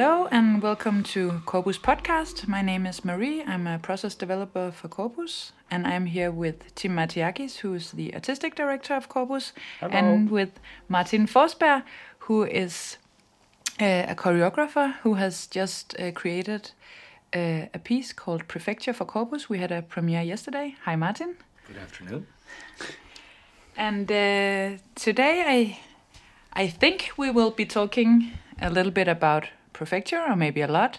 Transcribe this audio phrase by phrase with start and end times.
[0.00, 2.48] Hello and welcome to Corpus Podcast.
[2.48, 3.42] My name is Marie.
[3.42, 8.14] I'm a process developer for Corpus, and I'm here with Tim Matiakis, who is the
[8.14, 9.92] artistic director of Corpus, Hello.
[9.92, 10.58] and with
[10.88, 11.82] Martin Forsberg,
[12.20, 12.96] who is
[13.78, 16.70] uh, a choreographer who has just uh, created
[17.34, 19.50] uh, a piece called Prefecture for Corpus.
[19.50, 20.76] We had a premiere yesterday.
[20.86, 21.36] Hi, Martin.
[21.68, 22.26] Good afternoon.
[23.76, 25.78] And uh, today I
[26.54, 29.48] I think we will be talking a little bit about
[29.80, 30.98] prefecture, or maybe a lot.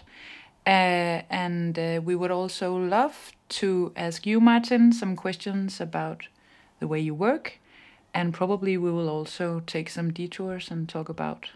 [0.66, 3.16] Uh, and uh, we would also love
[3.48, 6.20] to ask you, Martin, some questions about
[6.80, 7.60] the way you work.
[8.12, 11.50] And probably we will also take some detours and talk about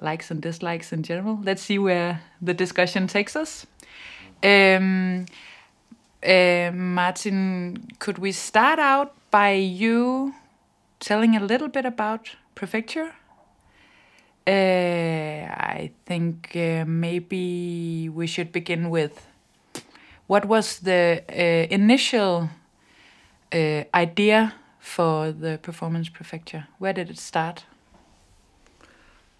[0.00, 1.40] likes and dislikes in general.
[1.42, 3.66] Let's see where the discussion takes us.
[4.42, 5.26] Um,
[6.22, 10.34] uh, Martin, could we start out by you
[11.00, 13.12] telling a little bit about prefecture?
[14.46, 19.26] Uh, I think uh, maybe we should begin with
[20.26, 22.50] what was the uh, initial
[23.52, 26.66] uh, idea for the performance prefecture?
[26.78, 27.64] Where did it start?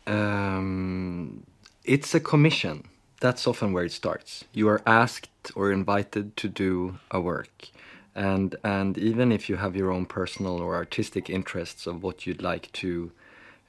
[0.07, 1.45] Um,
[1.85, 2.85] it's a commission.
[3.21, 4.45] That's often where it starts.
[4.53, 7.69] You are asked or invited to do a work.
[8.15, 12.43] And, and even if you have your own personal or artistic interests of what you'd
[12.43, 13.13] like to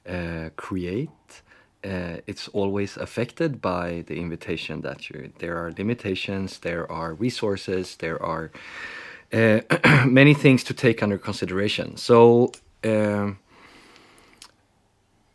[0.08, 1.42] uh, create,
[1.84, 7.96] uh, it's always affected by the invitation that you there are limitations there are resources
[7.96, 8.50] there are
[9.32, 9.60] uh,
[10.06, 11.96] many things to take under consideration.
[11.96, 12.52] So
[12.84, 13.38] um,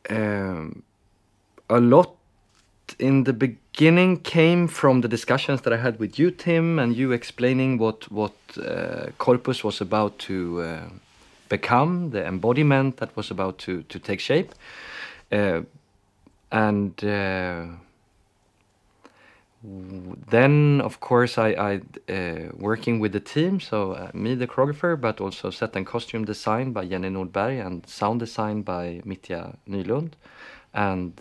[0.10, 0.84] um,
[1.70, 2.16] a lot
[3.00, 7.12] in the beginning came from the discussions that I had with you, Tim, and you
[7.12, 10.90] explaining what what uh, Corpus was about to uh,
[11.52, 14.52] become, the embodiment that was about to to take shape,
[15.32, 15.62] uh,
[16.52, 17.66] and uh,
[20.32, 24.96] then of course I, I uh, working with the team, so uh, me the choreographer,
[25.00, 30.14] but also set and costume design by Jenny Nordberg and sound design by Mitya Nylund,
[30.74, 31.14] and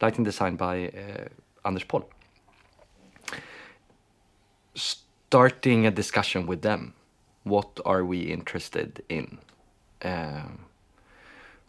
[0.00, 1.28] lighting design by uh,
[1.64, 2.08] Anders Poll.
[4.74, 6.95] Starting a discussion with them.
[7.46, 9.38] What are we interested in?
[10.02, 10.66] Um,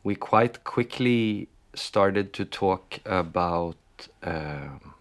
[0.04, 3.78] we quite quickly started to talk about
[4.24, 4.94] um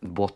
[0.00, 0.34] what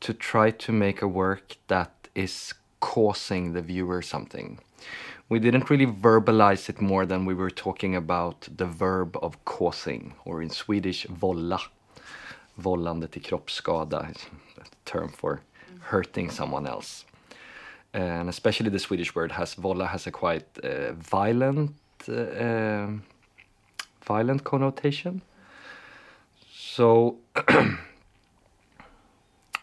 [0.00, 4.58] to try to make a work that is causing the viewer something
[5.28, 10.14] we didn't really verbalize it more than we were talking about the verb of causing,
[10.24, 11.60] or in Swedish, vålla.
[12.56, 14.14] Vållande till kroppsskada
[14.58, 15.40] a term for
[15.84, 17.04] hurting someone else.
[17.92, 21.72] And especially the Swedish word has vålla has a quite uh, violent,
[22.08, 22.88] uh,
[24.04, 25.22] violent connotation.
[26.50, 27.18] So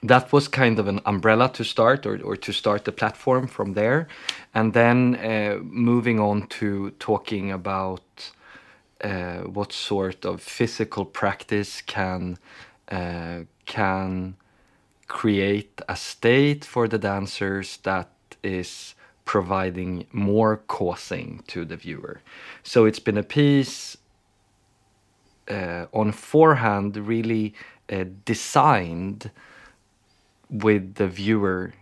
[0.03, 3.73] that was kind of an umbrella to start or, or to start the platform from
[3.73, 4.07] there
[4.53, 8.31] and then uh, moving on to talking about
[9.03, 12.37] uh, what sort of physical practice can
[12.89, 14.35] uh, can
[15.19, 18.09] create a state for the dancers that
[18.43, 18.95] is
[19.25, 22.21] providing more causing to the viewer
[22.63, 23.97] so it's been a piece
[25.49, 27.53] uh, on forehand really
[27.91, 29.31] uh, designed
[30.49, 31.73] with the viewer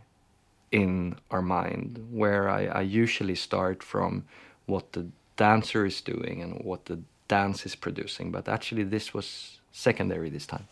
[0.72, 4.26] in our mind, where I, I, usually start from
[4.68, 8.32] what the dancer is doing and what the dance is producing.
[8.32, 10.68] But actually, this was secondary this time.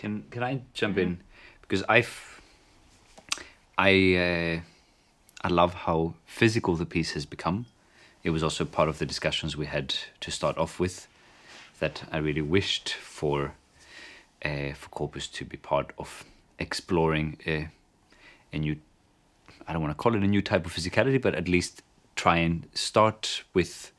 [0.00, 1.20] Can can I jump in
[1.60, 2.40] because I've
[3.76, 4.60] I uh,
[5.42, 7.66] I love how physical the piece has become.
[8.24, 11.06] It was also part of the discussions we had to start off with
[11.80, 13.52] that I really wished for
[14.42, 16.24] uh, for Corpus to be part of
[16.58, 17.68] exploring a,
[18.54, 18.76] a new,
[19.68, 21.82] I don't want to call it a new type of physicality, but at least
[22.16, 23.92] try and start with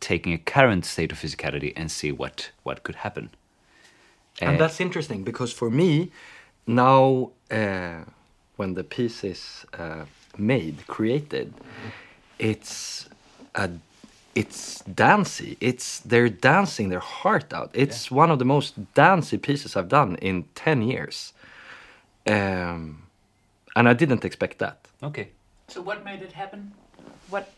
[0.00, 3.30] taking a current state of physicality and see what, what could happen.
[4.40, 6.10] And uh, that's interesting because for me,
[6.66, 8.00] now uh,
[8.56, 10.04] when the piece is uh,
[10.36, 11.54] made, created,
[12.38, 13.08] it's
[13.54, 13.70] a
[14.34, 15.56] it's dancey.
[15.60, 17.70] It's they're dancing their heart out.
[17.72, 18.18] It's yeah.
[18.18, 21.32] one of the most dancey pieces I've done in ten years,
[22.26, 23.02] um,
[23.74, 24.86] and I didn't expect that.
[25.02, 25.28] Okay.
[25.68, 26.72] So what made it happen?
[27.30, 27.50] What?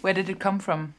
[0.00, 0.94] Where did it come from?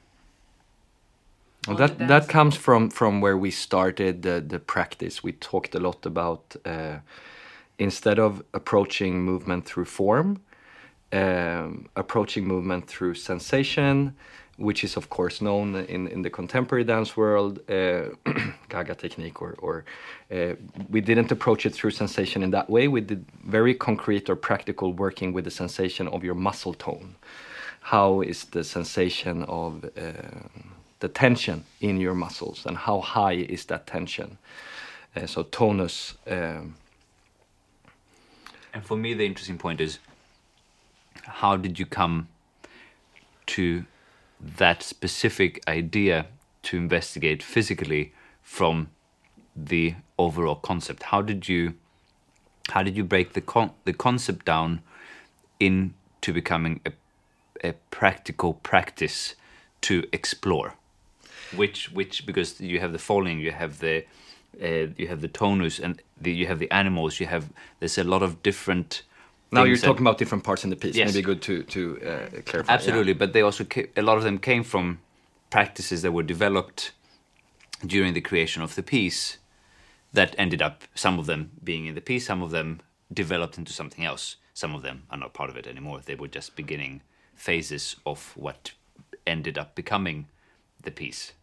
[1.67, 5.23] Well, that that comes from from where we started the the practice.
[5.23, 6.97] We talked a lot about uh,
[7.77, 10.41] instead of approaching movement through form,
[11.13, 14.15] um, approaching movement through sensation,
[14.57, 18.09] which is of course known in, in the contemporary dance world, uh,
[18.69, 19.85] Gaga technique, or, or
[20.31, 20.55] uh,
[20.89, 22.87] we didn't approach it through sensation in that way.
[22.87, 27.17] We did very concrete or practical working with the sensation of your muscle tone.
[27.81, 30.47] How is the sensation of uh,
[31.01, 34.37] the tension in your muscles, and how high is that tension?
[35.15, 36.15] Uh, so tonus.
[36.25, 36.75] Um,
[38.73, 39.99] and for me, the interesting point is
[41.23, 42.29] how did you come
[43.47, 43.85] to
[44.39, 46.27] that specific idea
[46.63, 48.13] to investigate physically
[48.43, 48.89] from
[49.55, 51.03] the overall concept?
[51.03, 51.73] How did you
[52.69, 54.81] how did you break the con- the concept down
[55.59, 56.91] into becoming a,
[57.63, 59.35] a practical practice
[59.81, 60.75] to explore?
[61.55, 64.05] Which which because you have the falling, you have the
[64.61, 67.19] uh, you have the tonus, and the, you have the animals.
[67.19, 67.49] You have
[67.79, 69.03] there's a lot of different
[69.51, 70.95] now you're talking about different parts in the piece.
[70.95, 71.13] Yes.
[71.13, 72.73] Maybe good to to uh, clarify.
[72.73, 73.17] Absolutely, yeah.
[73.17, 73.65] but they also
[73.97, 74.99] a lot of them came from
[75.49, 76.91] practices that were developed
[77.85, 79.37] during the creation of the piece
[80.13, 82.81] that ended up some of them being in the piece, some of them
[83.13, 84.37] developed into something else.
[84.53, 86.01] Some of them are not part of it anymore.
[86.03, 87.01] They were just beginning
[87.35, 88.71] phases of what
[89.25, 90.27] ended up becoming
[90.81, 91.33] the piece.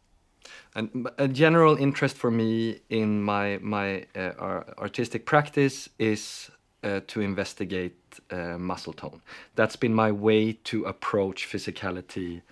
[0.75, 6.51] And a general interest for me in my my uh, artistic practice is
[6.85, 7.97] uh, to investigate
[8.31, 9.21] uh, muscle tone.
[9.55, 12.43] That's been my way to approach physicality,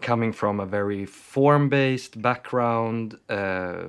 [0.00, 3.18] coming from a very form based background.
[3.28, 3.86] Uh,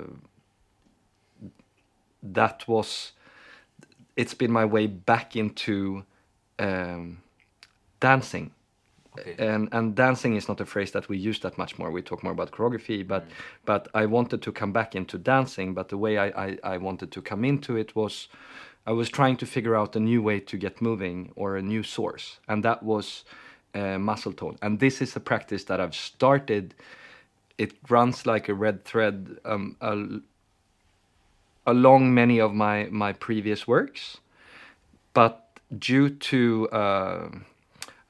[2.22, 3.12] that was,
[4.16, 6.04] it's been my way back into
[6.58, 7.18] um,
[8.00, 8.50] dancing.
[9.18, 9.34] Okay.
[9.38, 11.90] And and dancing is not a phrase that we use that much more.
[11.90, 13.32] We talk more about choreography, but mm.
[13.64, 15.74] but I wanted to come back into dancing.
[15.74, 18.28] But the way I, I, I wanted to come into it was
[18.86, 21.82] I was trying to figure out a new way to get moving or a new
[21.82, 23.24] source, and that was
[23.74, 24.56] uh, muscle tone.
[24.62, 26.74] And this is a practice that I've started.
[27.58, 29.76] It runs like a red thread um,
[31.66, 34.18] along many of my my previous works,
[35.14, 35.42] but
[35.78, 37.28] due to uh,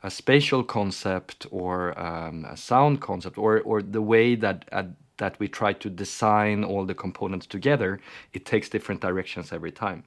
[0.03, 4.85] a spatial concept or um, a sound concept or or the way that uh,
[5.19, 8.01] that we try to design all the components together,
[8.33, 10.05] it takes different directions every time.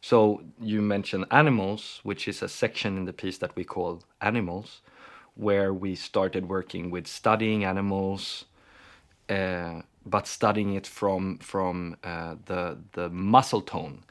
[0.00, 4.80] So you mentioned animals, which is a section in the piece that we call animals,
[5.34, 8.46] where we started working with studying animals,
[9.28, 14.04] uh, but studying it from from uh, the the muscle tone,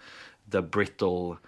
[0.50, 1.40] the brittle,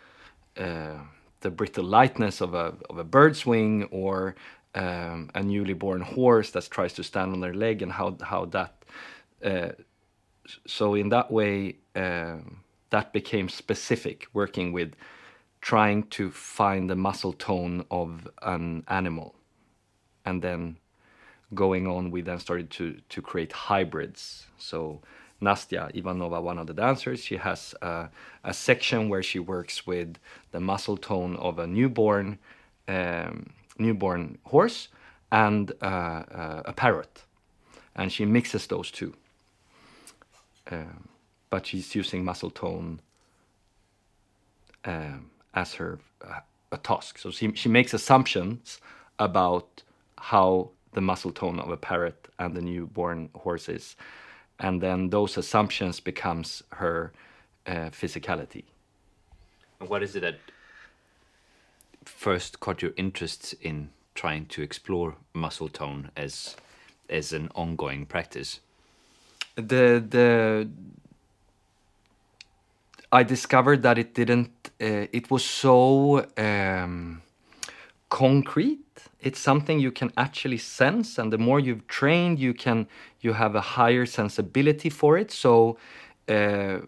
[0.58, 1.00] uh,
[1.42, 4.36] the brittle lightness of a of a bird's wing or
[4.76, 8.46] um, a newly born horse that tries to stand on their leg, and how how
[8.46, 8.84] that.
[9.44, 9.70] Uh,
[10.68, 11.76] so in that way.
[11.96, 12.62] Um,
[12.92, 14.94] that became specific, working with
[15.62, 19.34] trying to find the muscle tone of an animal.
[20.26, 20.78] And then
[21.54, 24.48] going on, we then started to, to create hybrids.
[24.58, 25.02] So
[25.42, 28.10] Nastya Ivanova, one of the dancers, she has a,
[28.44, 30.18] a section where she works with
[30.52, 32.38] the muscle tone of a newborn
[32.88, 34.90] um, newborn horse
[35.32, 37.24] and uh, uh, a parrot,
[37.96, 39.14] and she mixes those two.
[40.70, 41.08] Um,
[41.50, 43.00] but she's using muscle tone
[44.86, 46.40] um, as her uh,
[46.72, 47.18] a task.
[47.18, 48.80] So she she makes assumptions
[49.20, 49.84] about
[50.18, 53.96] how the muscle tone of a parrot and the newborn horse is,
[54.62, 57.12] and then those assumptions becomes her
[57.68, 58.64] uh, physicality.
[59.80, 60.38] What is it that
[62.06, 66.56] first caught your interest in trying to explore muscle tone as
[67.10, 68.60] as an ongoing practice?
[69.56, 70.70] The the
[73.12, 74.70] I discovered that it didn't.
[74.80, 77.22] Uh, it was so um,
[78.10, 78.91] concrete.
[79.22, 82.88] It's something you can actually sense, and the more you've trained, you can
[83.22, 85.32] you have a higher sensibility for it.
[85.32, 85.78] So.
[86.28, 86.80] Uh,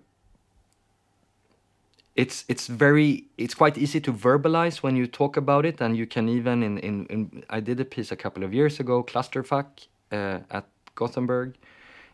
[2.16, 6.06] it's it's very it's quite easy to verbalize when you talk about it and you
[6.06, 9.66] can even in in, in I did a piece a couple of years ago clusterfuck
[10.12, 11.56] uh, at Gothenburg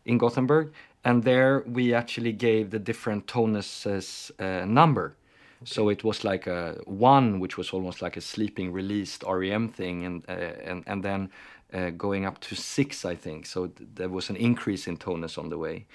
[0.06, 0.72] in Gothenburg
[1.04, 5.16] and there we actually gave the different tonuses uh, number.
[5.63, 10.06] So it was like a one, which was almost like a sleeping released REM thing,
[10.06, 11.30] and uh, and and then
[11.74, 13.46] uh, going up to six, I think.
[13.46, 15.86] So th there was an increase in tonus on the way.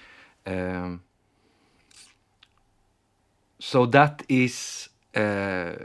[0.45, 1.01] Um,
[3.59, 5.75] so that is uh,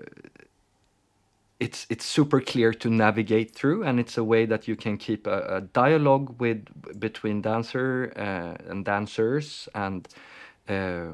[1.58, 5.26] it's it's super clear to navigate through, and it's a way that you can keep
[5.26, 6.64] a, a dialogue with
[7.00, 10.08] between dancer uh, and dancers, and
[10.68, 11.12] uh,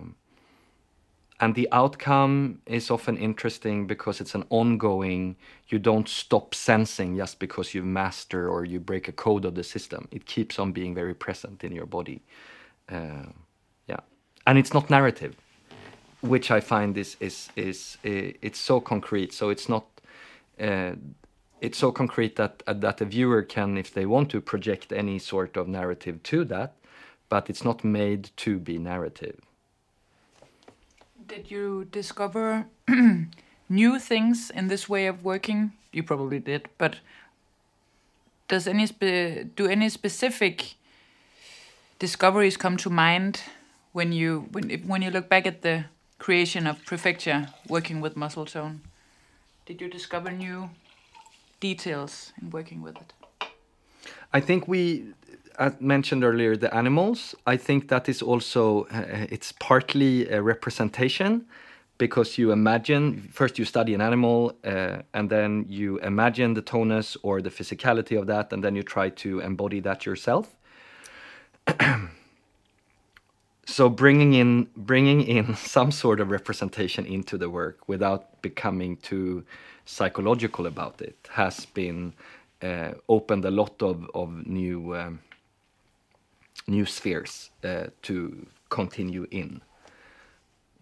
[1.40, 5.36] and the outcome is often interesting because it's an ongoing
[5.68, 9.64] you don't stop sensing just because you master or you break a code of the
[9.64, 10.08] system.
[10.10, 12.22] It keeps on being very present in your body.
[12.88, 13.26] Uh,
[13.86, 14.00] yeah.
[14.46, 15.36] And it's not narrative
[16.22, 19.32] which i find is is is uh, it's so concrete.
[19.32, 19.84] So it's not
[20.60, 20.92] uh,
[21.60, 25.18] it's so concrete that uh, that a viewer can if they want to project any
[25.18, 26.74] sort of narrative to that
[27.28, 29.40] but it's not made to be narrative
[31.26, 32.66] Did you discover
[33.68, 35.72] new things in this way of working?
[35.92, 37.00] You probably did, but
[38.46, 40.74] does any spe- do any specific
[41.98, 43.40] discoveries come to mind
[43.92, 45.86] when you when when you look back at the
[46.18, 48.82] creation of Prefecture working with muscle tone?
[49.64, 50.70] Did you discover new
[51.58, 53.12] details in working with it?
[54.32, 55.14] I think we
[55.58, 57.34] as mentioned earlier the animals.
[57.46, 61.46] I think that is also uh, it's partly a representation
[61.98, 67.16] because you imagine first you study an animal uh, and then you imagine the tonus
[67.22, 70.54] or the physicality of that and then you try to embody that yourself.
[73.66, 79.44] so bringing in bringing in some sort of representation into the work without becoming too
[79.84, 82.12] psychological about it has been
[82.62, 85.20] uh, opened a lot of of new um,
[86.66, 89.60] new spheres uh, to continue in.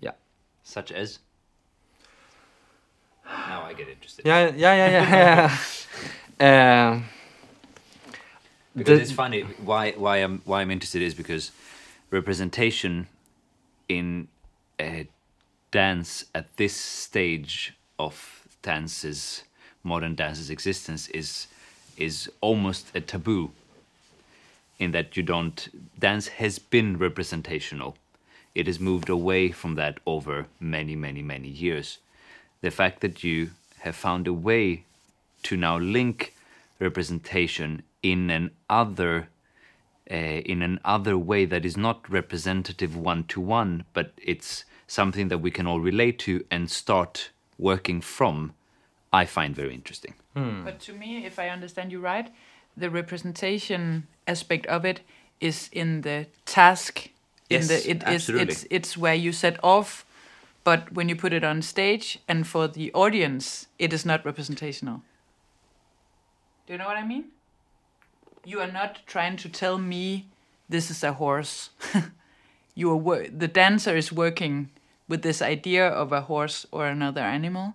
[0.00, 0.12] Yeah.
[0.62, 1.18] Such as.
[3.26, 4.26] Now I get interested.
[4.26, 5.58] Yeah, yeah, yeah, yeah.
[6.40, 6.92] yeah.
[6.92, 7.04] um,
[8.76, 11.52] Because the- it's funny why why I'm why I'm interested is because
[12.10, 13.06] representation
[13.88, 14.26] in
[14.80, 15.04] uh,
[15.70, 19.44] dance at this stage of dance's
[19.84, 21.46] modern dance's existence is
[21.96, 23.52] is almost a taboo
[24.78, 27.96] in that you don't dance has been representational.
[28.54, 31.98] It has moved away from that over many many many years.
[32.60, 33.50] The fact that you
[33.80, 34.84] have found a way
[35.44, 36.34] to now link
[36.78, 39.28] representation in an other
[40.10, 45.28] uh, in an other way that is not representative one to one but it's something
[45.28, 48.52] that we can all relate to and start working from
[49.12, 50.14] i find very interesting.
[50.64, 52.28] But to me, if I understand you right,
[52.76, 55.00] the representation aspect of it
[55.40, 57.10] is in the task.
[57.50, 58.52] In Yes, the it is absolutely.
[58.52, 60.04] it's it's where you set off,
[60.64, 65.02] but when you put it on stage and for the audience, it is not representational.
[66.66, 67.26] Do you know what I mean?
[68.44, 70.26] You are not trying to tell me
[70.68, 71.70] this is a horse.
[72.74, 74.70] you are the dancer is working
[75.06, 77.74] with this idea of a horse or another animal,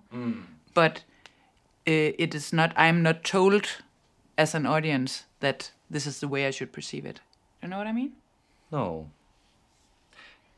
[0.74, 1.04] but
[1.88, 3.66] uh, it is not i'm not told
[4.40, 7.20] as an audience that this is the way i should perceive it
[7.62, 8.12] you know what i mean
[8.72, 8.86] No.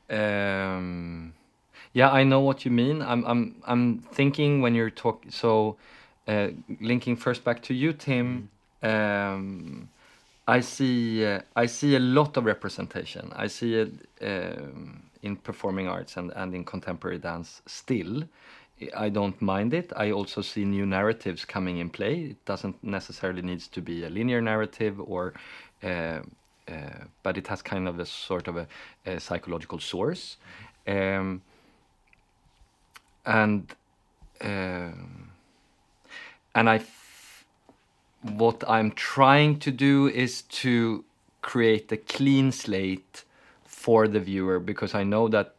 [0.10, 1.34] Um,
[1.94, 3.02] yeah, I know what you mean.
[3.02, 3.84] I'm I'm I'm
[4.14, 5.32] thinking when you're talking.
[5.32, 5.78] So,
[6.28, 6.50] uh,
[6.82, 8.50] linking first back to you, Tim.
[8.84, 9.90] Um,
[10.48, 13.32] I see uh, I see a lot of representation.
[13.36, 18.24] I see it um, in performing arts and and in contemporary dance still.
[18.96, 19.92] I don't mind it.
[19.96, 22.22] I also see new narratives coming in play.
[22.32, 25.34] It doesn't necessarily needs to be a linear narrative or
[25.84, 26.22] uh,
[26.68, 28.68] uh, but it has kind of a sort of a,
[29.06, 30.38] a psychological source.
[30.88, 31.42] Um,
[33.26, 33.76] and
[34.42, 35.30] um
[36.56, 37.46] and I f-
[38.22, 41.06] what I'm trying to do is to
[41.42, 43.24] create a clean slate
[43.64, 45.56] for the viewer because I know that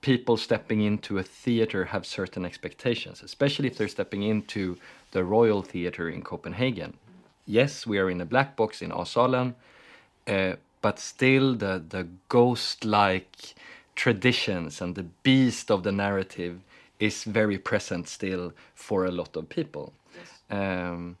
[0.00, 4.76] people stepping into a theater have certain expectations, especially if they're stepping into
[5.12, 6.94] the Royal Theater in Copenhagen.
[7.46, 9.54] Yes, we are in a black box in Asalen,
[10.26, 13.54] uh, but still the the ghost-like
[13.94, 16.60] traditions and the beast of the narrative
[16.98, 19.92] is very present still for a lot of people.
[20.50, 21.16] Um,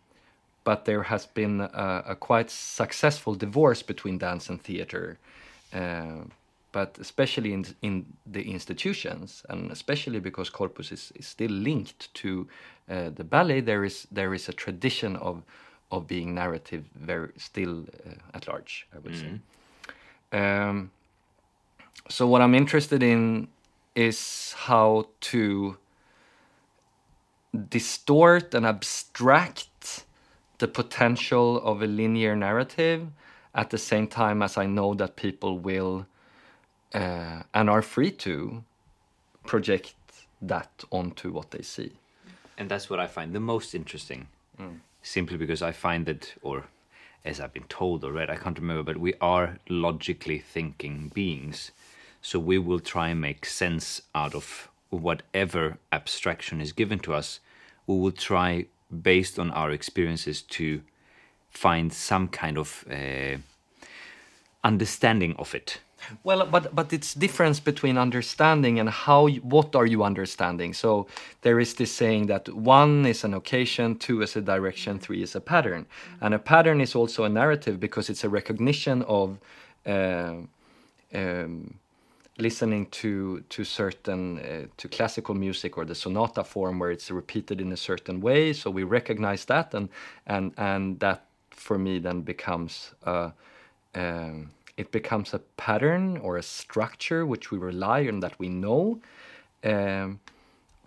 [0.64, 5.18] but there has been a, a quite successful divorce between dance and theater.
[5.72, 6.24] Uh,
[6.72, 12.48] but especially in in the institutions, and especially because corpus is, is still linked to
[12.88, 15.42] uh, the ballet, there is there is a tradition of
[15.90, 18.86] of being narrative very still uh, at large.
[18.94, 19.40] I would say.
[20.32, 20.90] Um,
[22.08, 23.48] so what I'm interested in
[23.94, 25.76] is how to
[27.68, 30.04] distort and abstract
[30.58, 33.08] the potential of a linear narrative
[33.54, 36.06] at the same time as I know that people will
[36.94, 38.62] uh, and are free to
[39.46, 39.94] project
[40.42, 41.92] that onto what they see.
[42.60, 44.26] and that's what I find the most interesting.
[45.02, 46.64] Simply because I find that, or
[47.24, 51.70] as I've been told or read, I can't remember, but we are logically thinking beings.
[52.20, 57.40] So we will try and make sense out of whatever abstraction is given to us.
[57.86, 60.82] We will try, based on our experiences, to
[61.50, 63.38] find some kind of uh,
[64.62, 65.80] understanding of it.
[66.24, 69.28] Well, but but it's difference between understanding and how.
[69.28, 70.74] What are you understanding?
[70.74, 71.06] So
[71.42, 75.34] there is this saying that one is an occasion, two is a direction, three is
[75.34, 75.86] a pattern,
[76.20, 79.38] and a pattern is also a narrative because it's a recognition of.
[79.86, 80.34] Uh,
[81.12, 81.74] um,
[82.38, 87.60] listening to to certain uh, to classical music or the sonata form where it's repeated
[87.60, 89.88] in a certain way so we recognize that and
[90.26, 93.32] and and that for me then becomes a,
[93.94, 99.00] um, it becomes a pattern or a structure which we rely on that we know
[99.64, 100.20] um,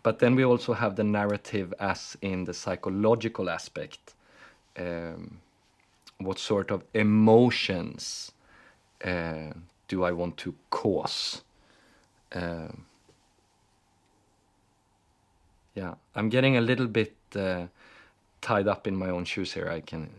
[0.02, 4.16] but then we also have the narrative as in the psychological aspect
[4.78, 5.40] um,
[6.18, 8.32] what sort of emotions
[9.04, 9.52] uh,
[9.88, 11.42] do I want to cause?
[12.32, 12.86] Um,
[15.75, 17.68] yeah, I'm getting a little bit uh,
[18.42, 19.70] tied up in my own shoes here.
[19.70, 20.10] I can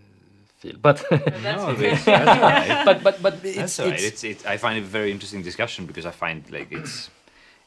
[0.65, 1.05] feel, but
[1.43, 2.85] No, that's all right.
[2.85, 3.95] but but but it's, That's all right.
[3.95, 7.11] it's, It's, it's, I find it a very interesting discussion because I find like it's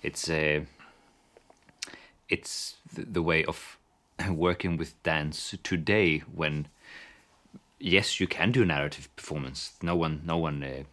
[0.04, 0.62] it's uh,
[2.30, 3.78] it's the, the way of
[4.30, 6.68] working with dance today when
[7.80, 10.84] yes you can do narrative performance no one no one uh,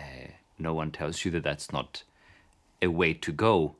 [0.00, 2.04] uh, no one tells you that that's not
[2.80, 3.74] a way to go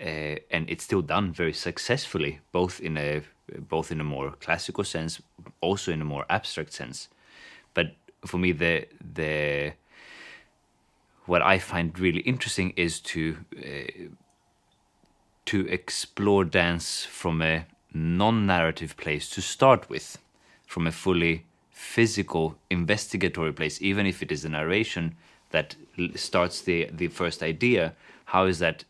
[0.00, 3.22] uh, and it's still done very successfully both in a
[3.68, 5.20] both in a more classical sense
[5.60, 7.08] also in a more abstract sense
[7.74, 9.72] but for me the the
[11.28, 14.08] what I find really interesting is to uh,
[15.44, 20.18] to explore dance from a non-narrative place to start with,
[20.66, 25.16] from a fully physical investigatory place, even if it is a narration
[25.50, 25.76] that
[26.14, 27.94] starts the the first idea.
[28.26, 28.84] How is that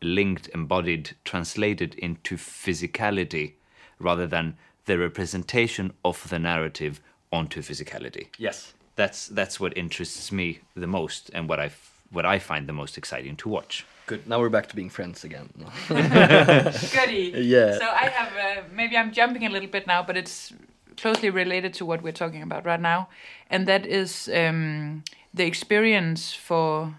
[0.00, 3.54] linked, embodied, translated into physicality,
[3.98, 4.56] rather than
[4.86, 7.00] the representation of the narrative
[7.32, 8.28] onto physicality?
[8.38, 8.72] yes.
[8.96, 12.72] that's that's what interests me the most and what I f- what I find the
[12.72, 13.84] most exciting to watch.
[14.06, 14.26] Good.
[14.26, 15.50] Now we're back to being friends again.
[15.56, 15.66] No.
[16.94, 17.32] Goody.
[17.36, 17.78] Yeah.
[17.78, 20.52] So I have uh, maybe I'm jumping a little bit now, but it's
[20.96, 23.08] closely related to what we're talking about right now,
[23.50, 26.94] and that is um, the experience for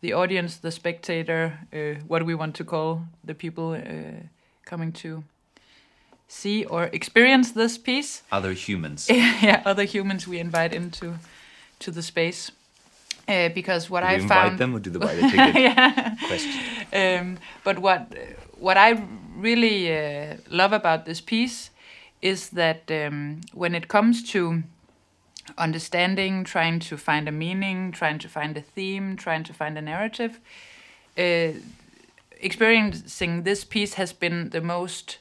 [0.00, 4.22] the audience, the spectator, uh, what we want to call the people uh,
[4.64, 5.22] coming to
[6.28, 8.22] see or experience this piece.
[8.30, 9.08] Other humans.
[9.10, 11.14] yeah, other humans we invite into
[11.80, 12.50] to the space.
[13.26, 15.54] Uh, because what do I invite found them or do the buy the ticket?
[15.54, 16.14] yeah.
[16.26, 16.60] Question.
[16.92, 18.12] Um, but what
[18.58, 19.02] what I
[19.36, 21.70] really uh, love about this piece
[22.20, 24.62] is that um, when it comes to
[25.58, 29.82] understanding, trying to find a meaning, trying to find a theme, trying to find a
[29.82, 30.40] narrative,
[31.18, 31.52] uh,
[32.40, 35.18] experiencing this piece has been the most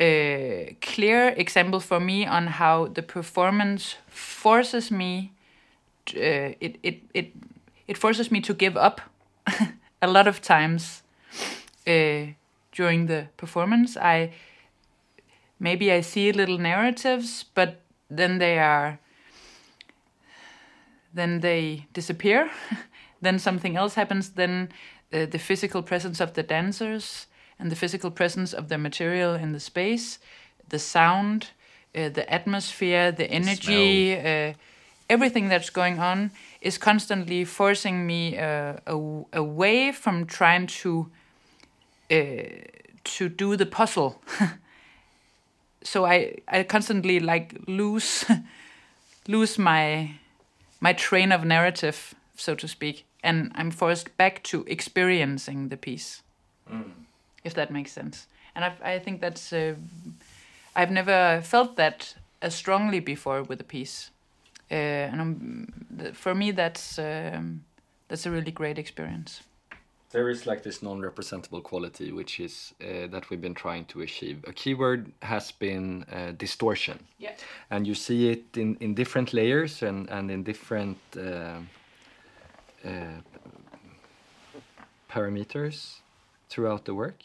[0.00, 5.32] uh, clear example for me on how the performance forces me.
[6.06, 7.32] t- Uh, it it it
[7.88, 9.00] it forces me to give up
[10.02, 11.02] a lot of times
[11.86, 12.26] uh,
[12.72, 13.96] during the performance.
[13.96, 14.32] I
[15.58, 17.80] maybe I see little narratives, but
[18.10, 18.98] then they are
[21.14, 22.50] then they disappear.
[23.20, 24.30] then something else happens.
[24.30, 24.68] Then
[25.12, 27.26] uh, the physical presence of the dancers
[27.58, 30.18] and the physical presence of the material in the space,
[30.68, 31.50] the sound,
[31.94, 34.52] uh, the atmosphere, the energy, uh,
[35.08, 38.74] everything that's going on is constantly forcing me uh,
[39.32, 41.10] away from trying to
[42.10, 42.16] uh,
[43.04, 44.20] to do the puzzle.
[45.82, 48.24] so I I constantly like lose
[49.28, 50.10] lose my
[50.80, 56.22] my train of narrative, so to speak, and I'm forced back to experiencing the piece.
[57.46, 59.74] If that makes sense, and I I think that's uh,
[60.76, 64.10] I've never felt that as strongly before with a piece,
[64.70, 65.66] uh, and um,
[65.98, 67.64] th- for me that's um,
[68.08, 69.42] that's a really great experience.
[70.10, 74.36] There is like this non-representable quality, which is uh, that we've been trying to achieve.
[74.48, 77.34] A keyword has been uh, distortion, Yeah.
[77.70, 81.58] and you see it in, in different layers and, and in different uh,
[82.84, 83.20] uh,
[85.10, 86.00] parameters
[86.48, 87.22] throughout the work.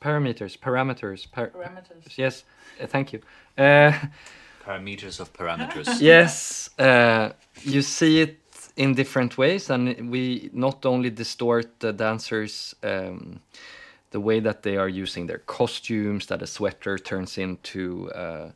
[0.00, 2.18] Parameters, parameters, par- Parameters.
[2.18, 2.44] yes.
[2.80, 3.20] Uh, thank you.
[3.56, 3.92] Uh,
[4.64, 6.00] Parameters of parameters.
[6.00, 7.30] yes, uh,
[7.62, 8.38] you see it
[8.76, 12.74] in different ways, and we not only distort the dancers.
[12.82, 13.40] Um,
[14.10, 18.50] the way that they are using their costumes, that a sweater turns into uh,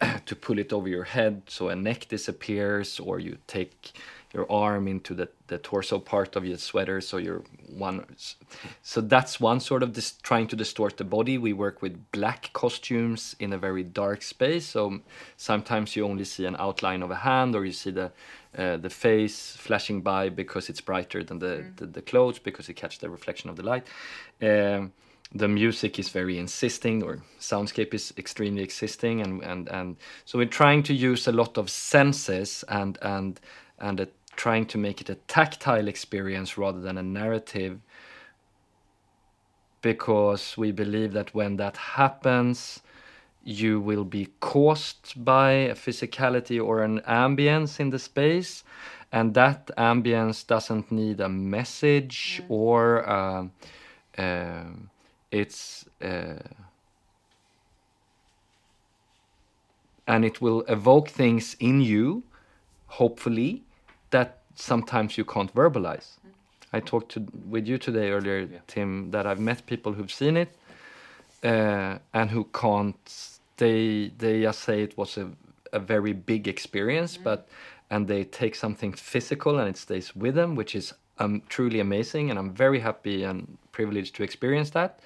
[0.26, 3.92] to pull it over your head so a neck disappears, or you take
[4.32, 8.04] your arm into the, the torso part of your sweater so you're one
[8.82, 11.38] so that's one sort of dis- trying to distort the body.
[11.38, 15.00] We work with black costumes in a very dark space so
[15.36, 18.12] sometimes you only see an outline of a hand or you see the
[18.56, 22.74] uh, the face flashing by because it's brighter than the, the, the clothes because it
[22.74, 23.86] catches the reflection of the light.
[24.42, 24.92] Um,
[25.34, 30.46] the music is very insisting or soundscape is extremely existing and, and, and so we're
[30.46, 33.40] trying to use a lot of senses and and
[33.78, 37.80] and a trying to make it a tactile experience rather than a narrative
[39.82, 42.80] because we believe that when that happens
[43.44, 48.62] you will be caused by a physicality or an ambience in the space
[49.10, 52.50] and that ambience doesn't need a message mm.
[52.50, 53.46] or uh,
[54.16, 54.64] uh,
[55.30, 56.34] it's uh,
[60.06, 62.22] and it will evoke things in you
[62.86, 63.62] hopefully
[64.12, 66.18] that sometimes you can't verbalize.
[66.72, 68.58] I talked to, with you today earlier, yeah.
[68.66, 70.56] Tim, that I've met people who've seen it
[71.44, 73.38] uh, and who can't.
[73.58, 75.30] They they just say it was a
[75.72, 77.24] a very big experience, mm.
[77.24, 77.48] but
[77.90, 82.30] and they take something physical and it stays with them, which is um, truly amazing,
[82.30, 85.00] and I'm very happy and privileged to experience that.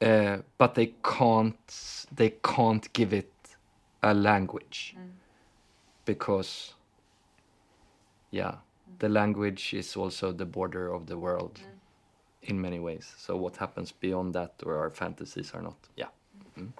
[0.00, 3.32] Uh, but they can't they can't give it
[4.02, 5.08] a language mm.
[6.04, 6.75] because
[8.36, 8.56] yeah,
[8.98, 12.50] the language is also the border of the world mm.
[12.50, 13.14] in many ways.
[13.16, 15.76] So what happens beyond that, or our fantasies are not.
[15.96, 16.08] Yeah.
[16.58, 16.72] Mm.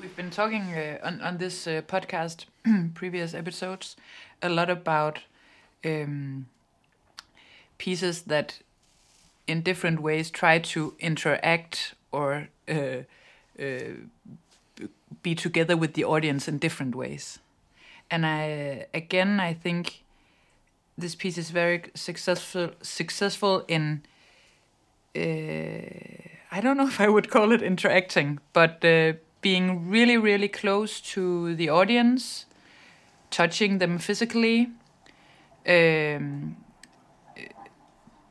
[0.00, 2.46] We've been talking uh, on on this uh, podcast,
[2.94, 3.96] previous episodes,
[4.42, 5.20] a lot about
[5.84, 6.46] um,
[7.78, 8.60] pieces that,
[9.46, 13.02] in different ways, try to interact or uh,
[13.58, 13.94] uh
[15.22, 17.38] be together with the audience in different ways.
[18.10, 20.04] And I again, I think
[20.98, 24.02] this piece is very successful successful in
[25.14, 25.20] uh,
[26.52, 31.00] I don't know if I would call it interacting, but uh, being really really close
[31.12, 32.46] to the audience,
[33.30, 34.70] touching them physically,
[35.66, 36.56] um,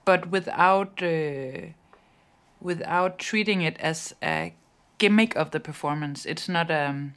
[0.05, 1.67] but without uh,
[2.61, 4.53] without treating it as a
[4.97, 6.25] gimmick of the performance.
[6.25, 7.13] It's not a um,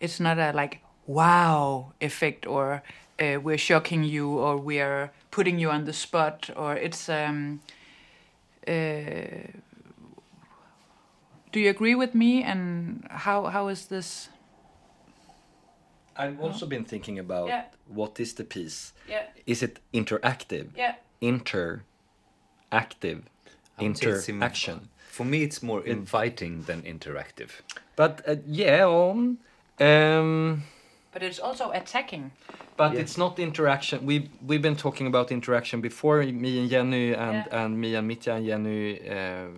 [0.00, 2.82] it's not a like wow effect or
[3.20, 7.60] uh, we're shocking you or we're putting you on the spot or it's um,
[8.66, 9.50] uh,
[11.52, 14.28] do you agree with me and how how is this
[16.16, 17.64] I've also been thinking about yeah.
[17.88, 18.92] what is the piece?
[19.08, 19.24] Yeah.
[19.46, 20.68] Is it interactive?
[20.76, 20.96] Yeah.
[21.20, 21.84] Inter.
[22.70, 23.22] Interactive.
[23.78, 24.88] Interaction.
[25.10, 27.50] For me, it's more inviting than interactive.
[27.96, 29.38] But uh, yeah, um,
[29.78, 30.62] um,
[31.12, 32.32] but it's also attacking.
[32.76, 33.00] But yeah.
[33.00, 34.04] it's not interaction.
[34.04, 36.22] We we've been talking about interaction before.
[36.22, 37.64] Me and Jenny and yeah.
[37.64, 39.08] and me and Mitya and Jenny.
[39.08, 39.48] Uh,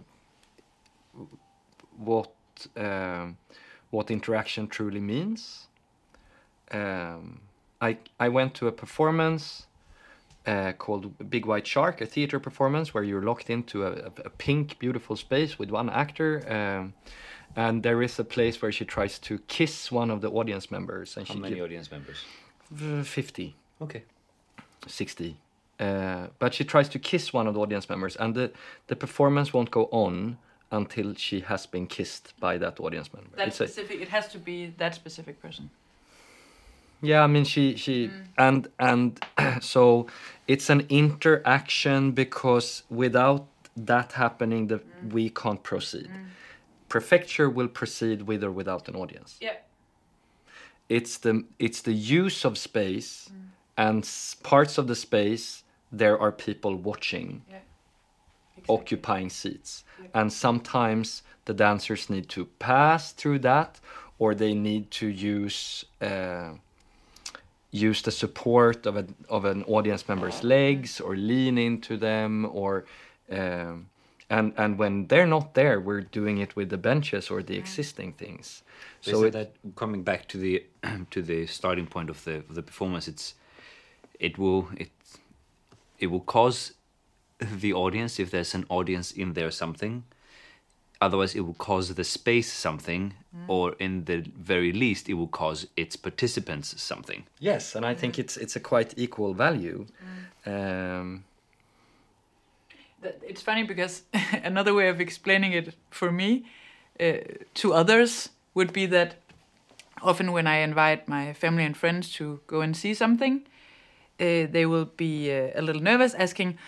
[1.96, 2.32] what
[2.76, 3.28] uh,
[3.90, 5.68] what interaction truly means.
[6.70, 7.40] Um,
[7.80, 9.66] I I went to a performance
[10.46, 13.92] uh, called Big White Shark, a theater performance where you're locked into a,
[14.24, 16.42] a pink, beautiful space with one actor.
[16.48, 16.94] Um,
[17.56, 21.16] and there is a place where she tries to kiss one of the audience members.
[21.16, 22.18] And How she many audience members?
[23.06, 23.54] Fifty.
[23.80, 24.02] Okay.
[24.86, 25.36] Sixty.
[25.78, 28.52] Uh, but she tries to kiss one of the audience members, and the
[28.86, 30.38] the performance won't go on
[30.70, 33.36] until she has been kissed by that audience member.
[33.36, 33.98] That it's specific.
[33.98, 35.70] A, it has to be that specific person.
[37.04, 38.26] Yeah, I mean she she mm.
[38.38, 39.20] and and
[39.60, 40.06] so
[40.46, 45.12] it's an interaction because without that happening, the mm.
[45.12, 46.08] we can't proceed.
[46.08, 46.26] Mm
[46.94, 49.36] prefecture will proceed with or without an audience.
[49.40, 49.56] Yeah.
[50.88, 53.48] It's the it's the use of space mm.
[53.76, 54.00] and
[54.44, 57.42] parts of the space there are people watching.
[57.50, 57.56] Yeah.
[58.56, 58.76] Exactly.
[58.76, 59.84] Occupying seats.
[60.18, 63.80] And sometimes the dancers need to pass through that
[64.20, 66.50] or they need to use uh,
[67.74, 72.84] use the support of a of an audience member's legs or lean into them or
[73.30, 73.86] um,
[74.30, 78.12] and and when they're not there we're doing it with the benches or the existing
[78.12, 78.62] things.
[79.00, 80.64] So it, that coming back to the
[81.10, 83.34] to the starting point of the of the performance it's
[84.20, 84.90] it will it
[85.98, 86.74] it will cause
[87.40, 90.04] the audience if there's an audience in there something
[91.00, 93.44] otherwise it will cause the space something mm.
[93.48, 98.18] or in the very least it will cause its participants something yes and i think
[98.18, 99.86] it's it's a quite equal value
[100.46, 101.00] mm.
[101.00, 101.24] um,
[103.22, 104.02] it's funny because
[104.42, 106.44] another way of explaining it for me
[107.00, 107.14] uh,
[107.54, 109.16] to others would be that
[110.02, 113.42] often when I invite my family and friends to go and see something,
[114.20, 116.58] uh, they will be uh, a little nervous, asking,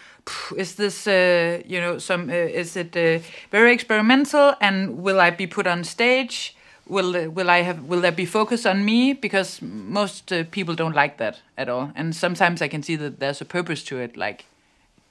[0.56, 2.28] "Is this, uh, you know, some?
[2.28, 4.54] Uh, is it uh, very experimental?
[4.60, 6.56] And will I be put on stage?
[6.88, 7.84] Will uh, will I have?
[7.84, 9.12] Will there be focus on me?
[9.12, 11.92] Because most people don't like that at all.
[11.94, 14.44] And sometimes I can see that there's a purpose to it, like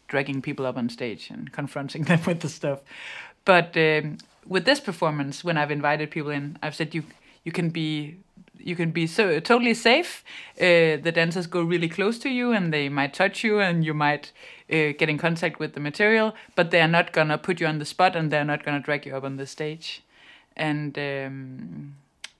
[0.08, 2.80] dragging people up on stage and confronting them with the stuff.
[3.46, 7.04] But um, with this performance, when I've invited people in, I've said you
[7.46, 8.18] you can be
[8.60, 10.24] you can be so totally safe.
[10.58, 13.94] Uh, the dancers go really close to you, and they might touch you, and you
[13.94, 14.32] might
[14.70, 16.34] uh, get in contact with the material.
[16.56, 19.06] But they are not gonna put you on the spot, and they're not gonna drag
[19.06, 20.04] you up on the stage.
[20.56, 21.96] And um,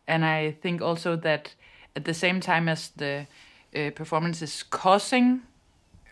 [0.08, 1.54] and I think also that
[1.96, 3.28] at the same time as the
[3.76, 5.42] uh, performance is causing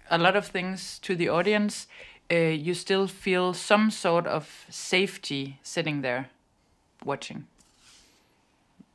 [0.10, 1.88] a lot of things to the audience,
[2.32, 6.30] uh, you still feel some sort of safety sitting there
[7.04, 7.48] watching.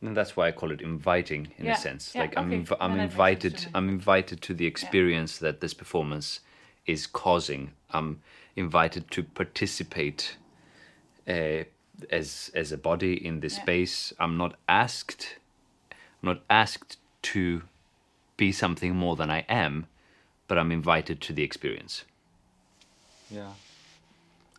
[0.00, 2.14] And that's why I call it inviting in Yeah, a sense.
[2.14, 3.56] yeah, like I'm, inv- I'm Then that makes sense invited.
[3.58, 3.70] to.
[3.74, 6.40] I'm invited to the experience that this performance
[6.87, 7.72] is causing.
[7.90, 8.20] I'm
[8.54, 10.37] invited to participate
[11.28, 11.64] uh,
[12.11, 13.62] as as a body in this Yeah.
[13.62, 14.12] space.
[14.20, 15.37] I'm not asked.
[16.22, 17.62] I'm not asked to
[18.37, 19.87] be something more than I am,
[20.46, 22.04] but I'm invited to the experience.
[23.30, 23.52] Yeah.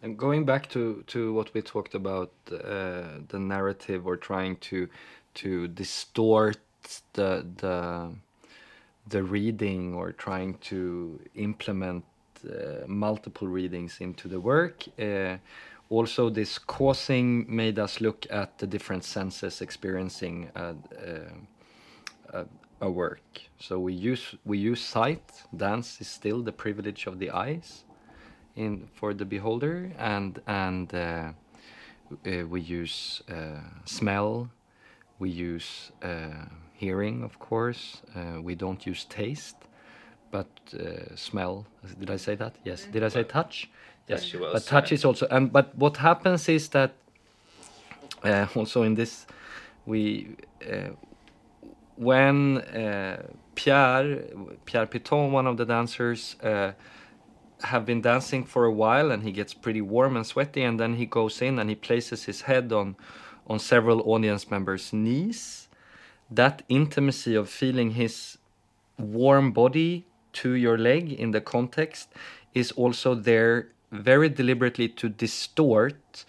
[0.01, 4.87] And going back to, to what we talked about, uh, the narrative or trying to
[5.41, 6.59] to distort
[7.13, 8.09] the the
[9.07, 12.03] the reading or trying to implement
[12.45, 14.83] uh, multiple readings into the work.
[14.99, 15.37] Uh,
[15.89, 20.75] also, this causing made us look at the different senses experiencing a,
[22.33, 22.45] a, a,
[22.81, 23.23] a work.
[23.59, 25.23] So we use we use sight.
[25.55, 27.83] Dance is still the privilege of the eyes
[28.55, 31.31] in for the beholder and and uh,
[32.25, 34.49] uh, we use uh, smell
[35.19, 38.01] we use uh, hearing of course.
[38.15, 39.57] Uh, we don't use taste
[40.31, 41.65] but uh, smell.
[41.99, 42.55] Did i say that?
[42.63, 42.85] Yes.
[42.91, 43.69] Did i say touch?
[44.07, 44.21] Yes.
[44.21, 46.91] Touch was, but touch is also and but what happens is that
[48.23, 49.25] uh, also in this
[49.85, 50.35] we
[50.69, 50.89] uh,
[51.95, 53.23] when uh,
[53.55, 54.23] Pierre
[54.65, 56.71] Pierre Piton one of the dancers uh,
[57.63, 60.95] have been dancing for a while and he gets pretty warm and sweaty and then
[60.95, 62.95] he goes in and he places his head on
[63.49, 65.67] on several audience members knees
[66.29, 68.37] that intimacy of feeling his
[68.97, 72.09] warm body to your leg in the context
[72.53, 76.25] is also there very deliberately to distort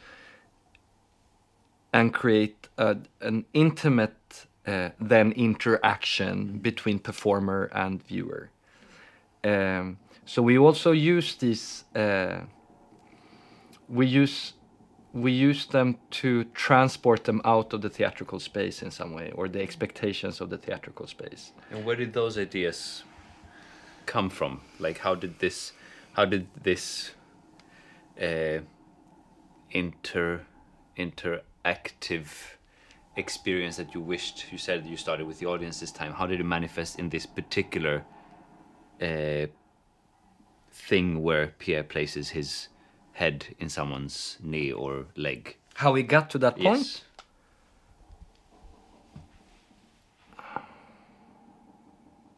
[1.92, 8.50] and create a, an intimate uh, then interaction between performer and viewer
[9.44, 11.84] um, so we also use these.
[11.94, 12.40] Uh,
[13.88, 14.52] we use
[15.12, 19.48] we use them to transport them out of the theatrical space in some way, or
[19.48, 21.52] the expectations of the theatrical space.
[21.70, 23.02] And where did those ideas
[24.06, 24.60] come from?
[24.78, 25.72] Like, how did this,
[26.12, 27.12] how did this
[28.20, 28.60] uh,
[29.70, 30.42] inter
[30.96, 32.26] interactive
[33.16, 34.46] experience that you wished?
[34.52, 36.12] You said you started with the audience this time.
[36.12, 38.04] How did it manifest in this particular
[39.00, 39.46] uh,
[40.72, 42.68] thing where Pierre places his
[43.20, 45.56] head in someone's knee or leg?
[45.74, 47.04] How we got to that point?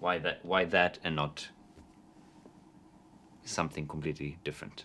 [0.01, 0.39] Why that?
[0.43, 1.49] Why that, and not
[3.45, 4.85] something completely different?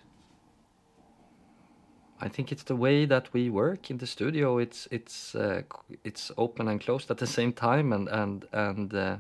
[2.22, 4.60] I think it's the way that we work in the studio.
[4.60, 5.64] It's it's uh,
[6.04, 9.18] it's open and closed at the same time, and and and uh,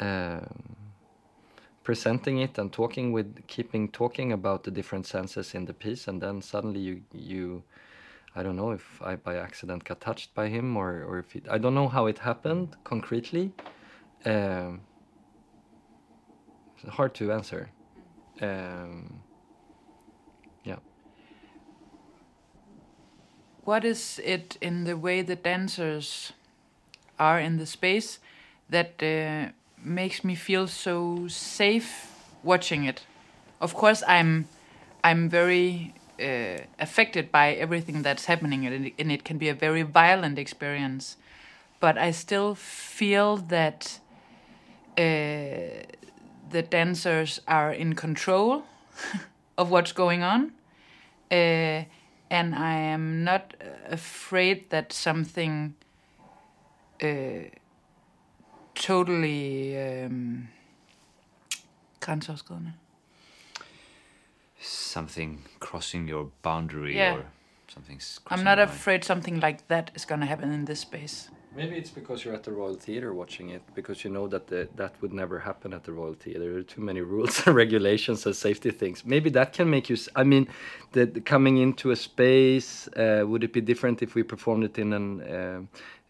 [0.00, 0.87] um
[1.88, 6.20] presenting it and talking with keeping talking about the different senses in the piece, and
[6.20, 7.62] then suddenly you you.
[8.36, 11.46] I don't know if I by accident got touched by him or, or if it,
[11.50, 13.52] I don't know how it happened concretely.
[14.26, 14.82] Um,
[16.76, 17.70] it's hard to answer.
[18.42, 19.22] Um,
[20.64, 20.80] yeah.
[23.64, 26.34] What is it in the way the dancers
[27.18, 28.18] are in the space
[28.68, 32.12] that uh, makes me feel so safe
[32.42, 33.02] watching it?
[33.60, 34.48] Of course, I'm
[35.04, 39.54] I'm very uh, affected by everything that's happening, and it, and it can be a
[39.54, 41.16] very violent experience.
[41.80, 44.00] But I still feel that
[44.96, 45.84] uh,
[46.50, 48.64] the dancers are in control
[49.58, 50.52] of what's going on.
[51.30, 51.84] Uh,
[52.30, 55.74] and I am not uh, afraid that something
[57.02, 57.06] uh,
[58.86, 60.48] totally um,
[62.00, 62.72] grænseoverskridende.
[64.60, 67.18] Something crossing your boundary Yeah.
[67.18, 67.24] or
[67.68, 68.00] something.
[68.30, 71.30] I'm not afraid something like that is gonna happen in this space.
[71.56, 74.68] Maybe it's because you're at the Royal Theatre watching it, because you know that the,
[74.76, 76.38] that would never happen at the Royal Theatre.
[76.40, 79.04] There are too many rules and regulations and safety things.
[79.04, 79.96] Maybe that can make you.
[80.14, 80.46] I mean,
[80.92, 82.88] the, the coming into a space.
[82.96, 85.60] Uh, would it be different if we performed it in an uh,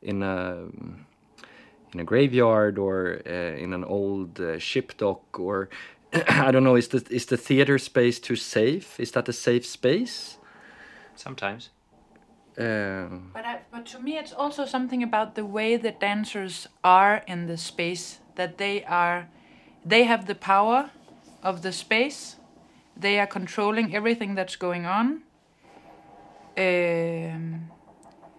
[0.03, 0.67] in a
[1.93, 5.69] in a graveyard or uh, in an old uh, ship dock or
[6.29, 6.77] I don't know?
[6.77, 8.99] Is the is the theater space too safe?
[8.99, 10.39] Is that a safe space?
[11.17, 11.71] Sometimes.
[12.59, 17.23] Um, But I, but to me, it's also something about the way the dancers are
[17.27, 18.19] in the space.
[18.35, 19.29] That they are,
[19.85, 20.91] they have the power
[21.43, 22.37] of the space.
[22.97, 25.23] They are controlling everything that's going on.
[26.57, 27.71] Um,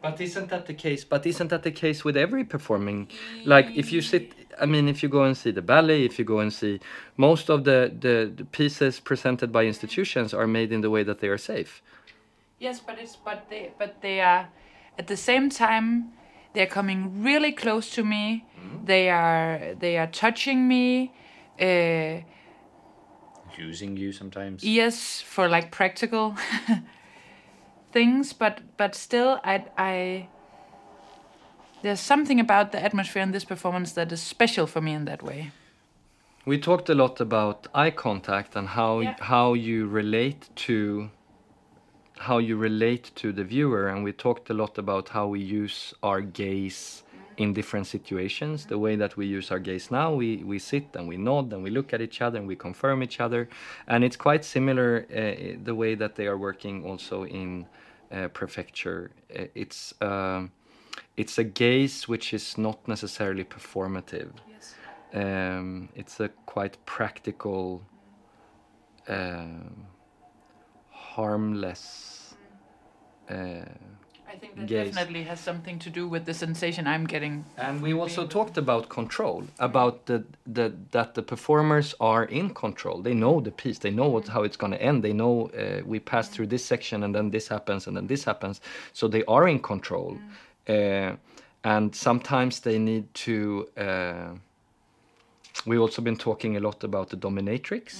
[0.01, 1.03] But isn't that the case?
[1.03, 3.09] But isn't that the case with every performing?
[3.45, 6.25] Like if you sit, I mean, if you go and see the ballet, if you
[6.25, 6.79] go and see
[7.17, 11.19] most of the, the, the pieces presented by institutions are made in the way that
[11.19, 11.81] they are safe.
[12.59, 14.47] yes, but it's but they but they are
[14.97, 16.11] at the same time
[16.53, 18.45] they're coming really close to me.
[18.85, 21.13] They are they are touching me.
[21.59, 22.21] Uh,
[23.57, 24.63] Using you sometimes.
[24.63, 26.35] yes for like practical
[27.91, 30.27] things but but still i i
[31.81, 35.21] there's something about the atmosphere in this performance that is special for me in that
[35.23, 35.51] way
[36.45, 39.15] We talked a lot about eye contact and how Yeah.
[39.33, 41.09] how you relate to
[42.27, 45.93] how you relate to the viewer, and we talked a lot about how we use
[46.03, 47.03] our gaze
[47.37, 48.65] in different situations.
[48.65, 51.63] The way that we use our gaze now, we we sit and we nod and
[51.63, 53.47] we look at each other and we confirm each other,
[53.87, 57.65] and it's quite similar uh, the way that they are working also in
[58.29, 59.11] prefecture.
[59.35, 60.51] Uh, it's um,
[61.17, 64.75] it's a gaze which is not necessarily performative yes
[65.13, 67.81] um, it's a quite practical,
[69.07, 69.87] um
[70.89, 72.35] harmless.
[73.29, 73.65] Uh,
[74.29, 74.93] i think that Gaze.
[74.93, 78.89] definitely has something to do with the sensation i'm getting and we also talked about
[78.89, 83.01] control, about the, the that the performers are in control.
[83.01, 83.79] They know the piece.
[83.79, 85.03] They know what, how it's going to end.
[85.03, 88.23] They know uh, we pass through this section and then this happens and then this
[88.23, 88.61] happens.
[88.93, 90.17] So they are in control,
[90.67, 91.15] uh,
[91.63, 93.67] and sometimes they need to.
[93.77, 94.29] Uh,
[95.65, 97.97] we've also been talking a lot about the dominatrix,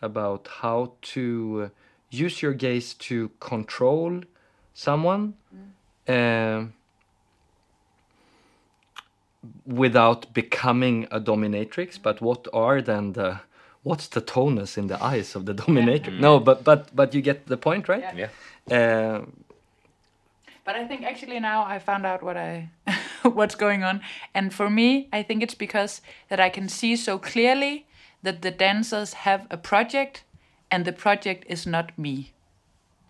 [0.00, 1.70] about how to
[2.10, 4.22] use your gaze to control
[4.74, 5.34] someone.
[6.08, 6.72] Um,
[9.66, 13.40] without becoming a dominatrix but what are then the
[13.82, 16.18] what's the tonus in the eyes of the dominatrix?
[16.18, 18.00] No but but but you get the point right?
[18.00, 18.28] Yeah.
[18.68, 18.76] Yeah.
[18.76, 19.24] uh,
[20.64, 22.68] but i think actually now i found out what i
[23.22, 24.00] what's going on.
[24.34, 27.86] And for me i think it's because that i can see so clearly
[28.22, 30.24] that the dancers have a project
[30.70, 32.32] and the project is not me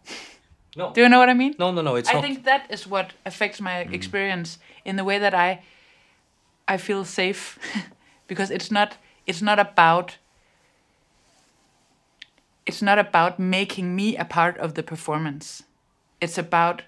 [0.78, 2.62] no do you know what i mean no no no it's I not think that
[2.70, 3.98] is what affects my mm-hmm.
[3.98, 5.62] experience in the way that I
[6.68, 7.58] I feel safe
[8.28, 10.18] because it's not it's not about
[12.66, 15.62] it's not about making me a part of the performance.
[16.20, 16.82] It's about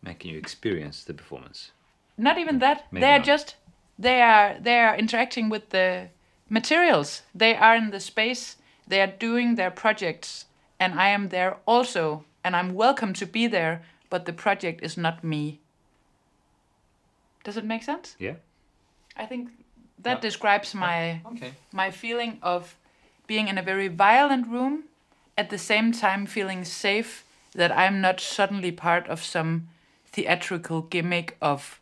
[0.00, 1.72] Making you experience the performance.
[2.16, 2.86] not even that.
[2.90, 3.26] Maybe they are not.
[3.26, 3.56] just
[3.98, 6.08] they are they are interacting with the
[6.48, 7.22] materials.
[7.34, 8.56] They are in the space.
[8.86, 10.46] They are doing their projects
[10.78, 14.96] and I am there also and I'm welcome to be there, but the project is
[14.96, 15.60] not me.
[17.44, 18.16] Does it make sense?
[18.18, 18.34] Yeah.
[19.16, 19.48] I think
[19.98, 20.20] that Yeah.
[20.20, 22.76] describes my okay my feeling of
[23.26, 24.84] being in a very violent room
[25.36, 27.24] at the same time feeling safe
[27.54, 29.68] that I'm not suddenly part of some
[30.12, 31.80] theatrical gimmick of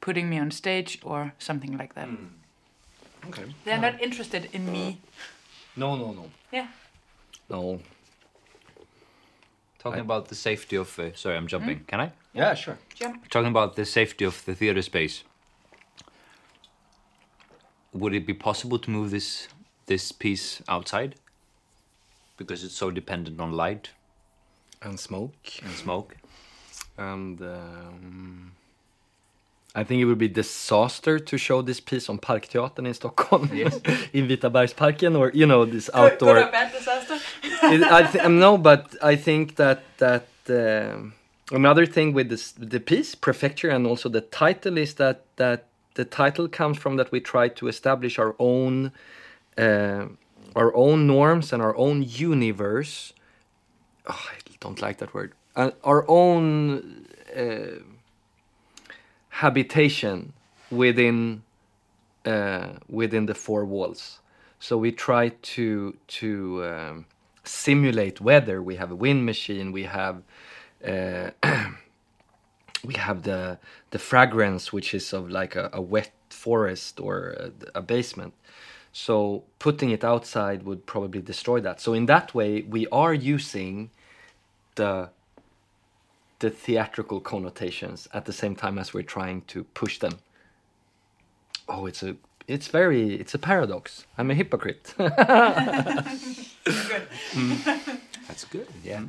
[0.00, 2.08] putting me on stage or something like that.
[2.08, 3.28] Hmm.
[3.28, 4.86] okay They're not interested in me.
[4.88, 5.16] Uh,
[5.76, 6.66] no no no Yeah.
[7.48, 7.80] no
[9.82, 10.96] Talking I- about the safety of.
[10.98, 11.84] Uh, sorry, I'm jumping.
[11.86, 12.12] Can I?
[12.34, 13.28] yeah sure Jump.
[13.28, 15.24] Talking about the safety of the theater space.
[17.92, 19.48] Would it be possible to move this
[19.86, 21.16] this piece outside?
[22.36, 23.90] Because it's so dependent on light
[24.80, 26.16] and smoke and smoke.
[26.96, 28.52] and um,
[29.74, 33.80] I think it would be disaster to show this piece on Parkteatern in Stockholm Yes.
[34.12, 37.18] in Vitabergsparken or you know this outdoor Good or bad disaster?
[37.42, 41.14] it, I th- um, no, but I think that that um
[41.50, 45.60] another thing with this the piece prefecture and also the title is that that
[45.94, 48.92] the title comes from that we try to establish our own
[49.58, 50.06] uh,
[50.54, 53.12] our own norms and our own universe.
[54.06, 55.32] Oh, I don't like that word.
[55.56, 57.06] Uh, our own
[57.36, 57.80] uh,
[59.44, 60.32] habitation
[60.70, 61.42] within
[62.24, 64.20] uh, within the four walls.
[64.60, 65.24] So we try
[65.54, 65.66] to
[66.20, 67.06] to um,
[67.44, 68.56] simulate weather.
[68.62, 69.66] We have a wind machine.
[69.72, 70.16] We have
[70.92, 71.30] uh,
[72.84, 73.58] we have the
[73.90, 78.34] the fragrance which is of like a, a wet forest or a, a basement
[78.92, 83.90] so putting it outside would probably destroy that so in that way we are using
[84.74, 85.08] the
[86.42, 90.18] the theatrical connotations at the same time as we're trying to push them
[91.68, 92.16] oh it's a
[92.46, 94.94] it's very it's a paradox i'm a hypocrite
[98.32, 98.68] That's good.
[98.82, 99.02] Yeah.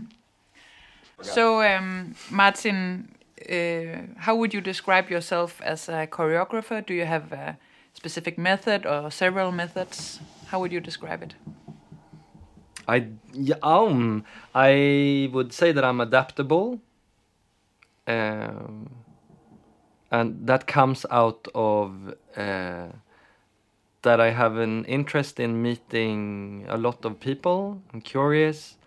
[1.22, 3.16] So, um, Martin,
[3.50, 6.86] uh, how would you describe yourself as a choreographer?
[6.86, 7.58] Do you have a
[7.94, 10.20] specific method or several methods?
[10.48, 11.36] How would you describe it?
[12.86, 16.82] I yeah, um I would say that I'm adaptable,
[18.08, 18.90] um,
[20.12, 22.88] and that comes out of uh,
[24.02, 27.82] that I have an interest in meeting a lot of people.
[27.94, 28.78] I'm curious,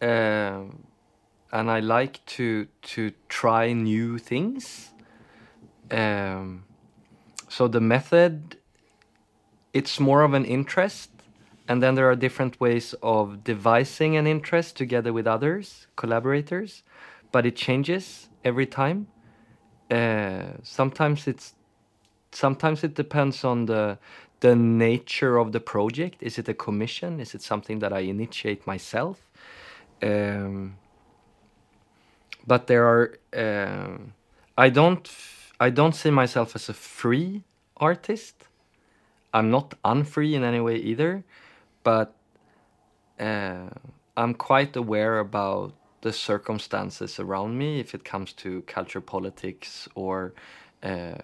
[0.00, 0.84] um,
[1.52, 4.90] and I like to to try new things.
[5.90, 6.64] Um,
[7.48, 8.56] so the method,
[9.72, 11.10] it's more of an interest
[11.68, 16.82] and then there are different ways of devising an interest together with others collaborators
[17.32, 19.06] but it changes every time.
[19.90, 21.54] Uh, sometimes it's
[22.32, 23.98] sometimes it depends on the
[24.40, 26.22] the nature of the project.
[26.22, 27.20] Is it a commission?
[27.20, 29.30] Is it something that i initiate myself?
[30.02, 30.76] Um,
[32.46, 34.12] but there are um
[34.58, 35.10] i don't
[35.60, 37.42] i don't see myself as a free
[37.76, 38.48] artist.
[39.32, 41.24] I'm not unfree in any way either
[41.84, 42.14] but
[43.20, 43.68] uh,
[44.16, 45.74] I'm quite aware about
[46.04, 50.34] the circumstances around me if it comes to culture politics or
[50.82, 51.14] uh,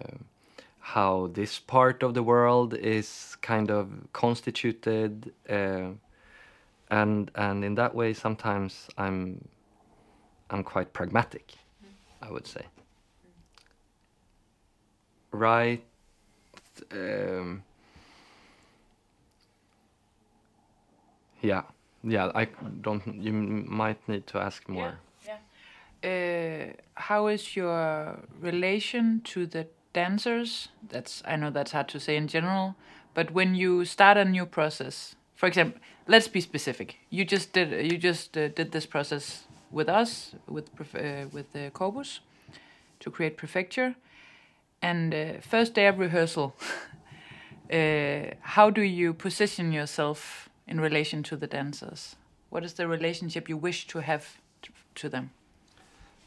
[0.79, 5.89] how this part of the world is kind of constituted uh,
[6.89, 9.47] and and in that way sometimes I'm
[10.49, 11.53] I'm quite pragmatic
[12.19, 12.65] I would say.
[15.31, 15.83] Right
[16.91, 17.63] um,
[21.41, 21.63] Yeah,
[22.03, 22.31] yeah.
[22.33, 22.47] I
[22.81, 23.05] don't.
[23.21, 24.97] You might need to ask more.
[26.03, 30.69] Uh, how is your relation to the dancers?
[30.89, 32.75] That's I know that's hard to say in general,
[33.13, 36.97] but when you start a new process, for example, let's be specific.
[37.11, 41.69] You just did you just uh, did this process with us with uh, with the
[41.71, 42.21] Corpus
[42.99, 43.95] to create prefecture,
[44.81, 46.55] and uh, first day of rehearsal.
[47.71, 52.15] uh, how do you position yourself in relation to the dancers?
[52.49, 54.25] What is the relationship you wish to have
[54.95, 55.31] to them?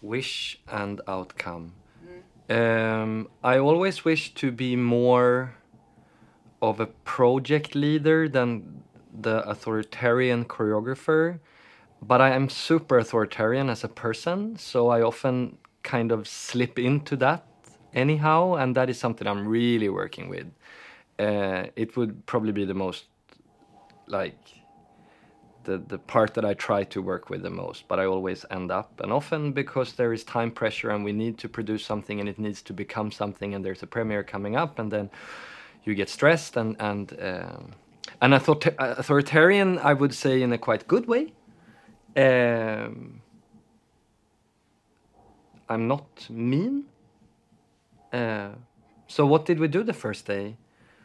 [0.02, 1.72] Wish and outcome.
[2.50, 5.54] Um, I always wish to be more
[6.60, 6.86] of a
[7.16, 8.82] project leader than
[9.18, 11.38] the authoritarian choreographer,
[12.02, 17.16] but I am super authoritarian as a person, so I often kind of slip into
[17.16, 17.46] that
[17.94, 20.48] anyhow, and that is something I'm really working with.
[21.18, 23.04] Uh, it would probably be the most
[24.06, 24.38] like
[25.64, 28.70] the the part that I try to work with the most, but I always end
[28.70, 32.28] up, and often because there is time pressure and we need to produce something and
[32.28, 35.10] it needs to become something, and there's a premiere coming up, and then
[35.84, 37.72] you get stressed and and um,
[38.20, 41.32] and author- authoritarian, I would say in a quite good way.
[42.16, 43.20] Um,
[45.68, 46.84] I'm not mean.
[48.12, 48.50] Uh,
[49.08, 50.56] so what did we do the first day?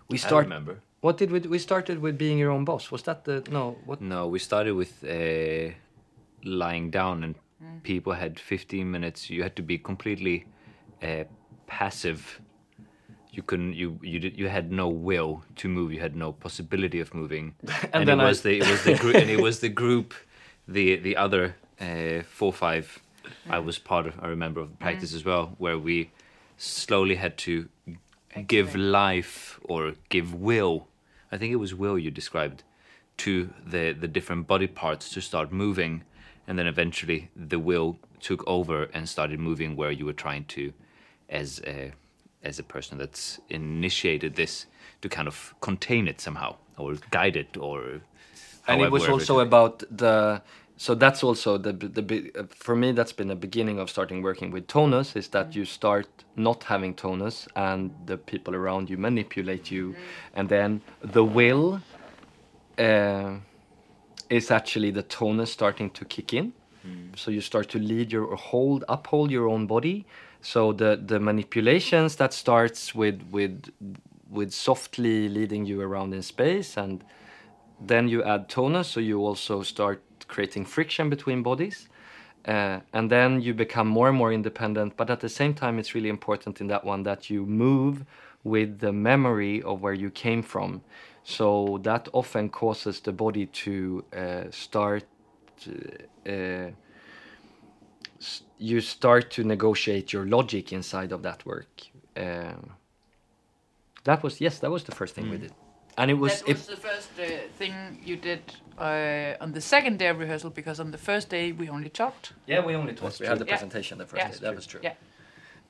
[0.09, 0.45] We I start.
[0.45, 0.81] remember.
[1.01, 1.39] What did we?
[1.39, 1.49] do?
[1.49, 2.91] We started with being your own boss.
[2.91, 3.77] Was that the no?
[3.85, 4.01] What?
[4.01, 5.71] No, we started with uh,
[6.43, 7.35] lying down, and
[7.83, 9.29] people had 15 minutes.
[9.29, 10.45] You had to be completely
[11.01, 11.23] uh,
[11.67, 12.41] passive.
[13.31, 13.73] You couldn't.
[13.75, 15.93] You you did, you had no will to move.
[15.93, 17.55] You had no possibility of moving.
[17.93, 20.13] and, then it I- was the it was the group, and it was the group,
[20.67, 22.99] the the other uh, four five.
[23.49, 24.13] I was part of.
[24.21, 26.09] I remember of the practice as well, where we
[26.57, 27.69] slowly had to
[28.47, 30.87] give life or give will.
[31.31, 32.63] I think it was will you described
[33.17, 36.03] to the the different body parts to start moving,
[36.47, 40.73] and then eventually the will took over and started moving where you were trying to,
[41.29, 41.91] as a
[42.43, 44.65] as a person that's initiated this,
[45.01, 48.01] to kind of contain it somehow or guide it or.
[48.67, 50.41] and it was also about the
[50.81, 54.49] so that's also the the uh, for me that's been the beginning of starting working
[54.49, 56.07] with tonus is that you start
[56.37, 59.93] not having tonus and the people around you manipulate you.
[60.33, 61.81] And then the will
[62.77, 63.33] uh,
[64.29, 66.53] is actually the tonus starting to kick in.
[67.17, 70.05] So you start to lead your or hold uphold your own body.
[70.41, 73.65] So the the manipulations that starts with with
[74.29, 77.03] with softly leading you around in space and
[77.81, 80.01] then you add tonus so you also start
[80.33, 81.89] creating friction between bodies
[82.47, 85.93] Uh, and then you become more and more independent, but at the same time, it's
[85.93, 88.05] really important in that one that you move
[88.43, 90.81] with the memory of where you came from.
[91.23, 95.03] So that often causes the body to uh, start.
[96.25, 96.71] Uh,
[98.57, 101.69] you start to negotiate your logic inside of that work.
[102.17, 102.71] Um,
[104.03, 105.53] that was yes, that was the first thing we did,
[105.99, 107.23] and it was that was it, the first uh,
[107.59, 107.73] thing
[108.09, 108.41] you did
[108.77, 112.33] uh, on the second day of rehearsal because on the first day we only talked.
[112.47, 113.17] yeah we only talked.
[113.17, 113.51] That's We had the true.
[113.51, 113.57] Yeah.
[113.57, 114.31] presentation the first Yeah.
[114.31, 114.39] day.
[114.45, 114.81] That was true.
[114.83, 114.95] Yeah.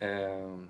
[0.01, 0.69] Um,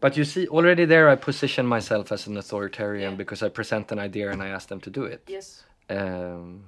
[0.00, 3.16] but you see, already there, I position myself as an authoritarian Yeah.
[3.22, 5.20] because I present an idea and I ask them to do it.
[5.26, 5.64] Yes.
[5.90, 6.64] Um,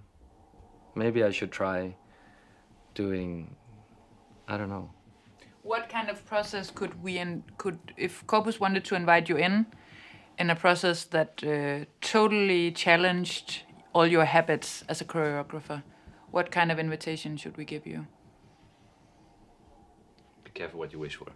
[0.94, 1.96] maybe I should try
[2.94, 3.56] doing.
[4.48, 4.90] I don't know.
[5.62, 9.66] What kind of process could we and could if Corpus wanted to invite you in,
[10.40, 13.62] in a process that uh, totally challenged
[13.92, 15.82] all your habits as a choreographer?
[16.30, 18.06] What kind of invitation should we give you?
[20.44, 21.28] Be careful what you wish for.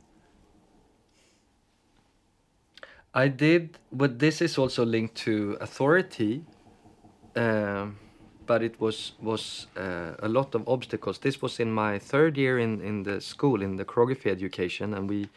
[3.12, 6.44] I did, but this is also linked to authority.
[7.36, 7.98] Um,
[8.46, 11.18] but it was was uh, a lot of obstacles.
[11.18, 15.09] This was in my third year in in the school in the choreography education, and
[15.09, 15.28] we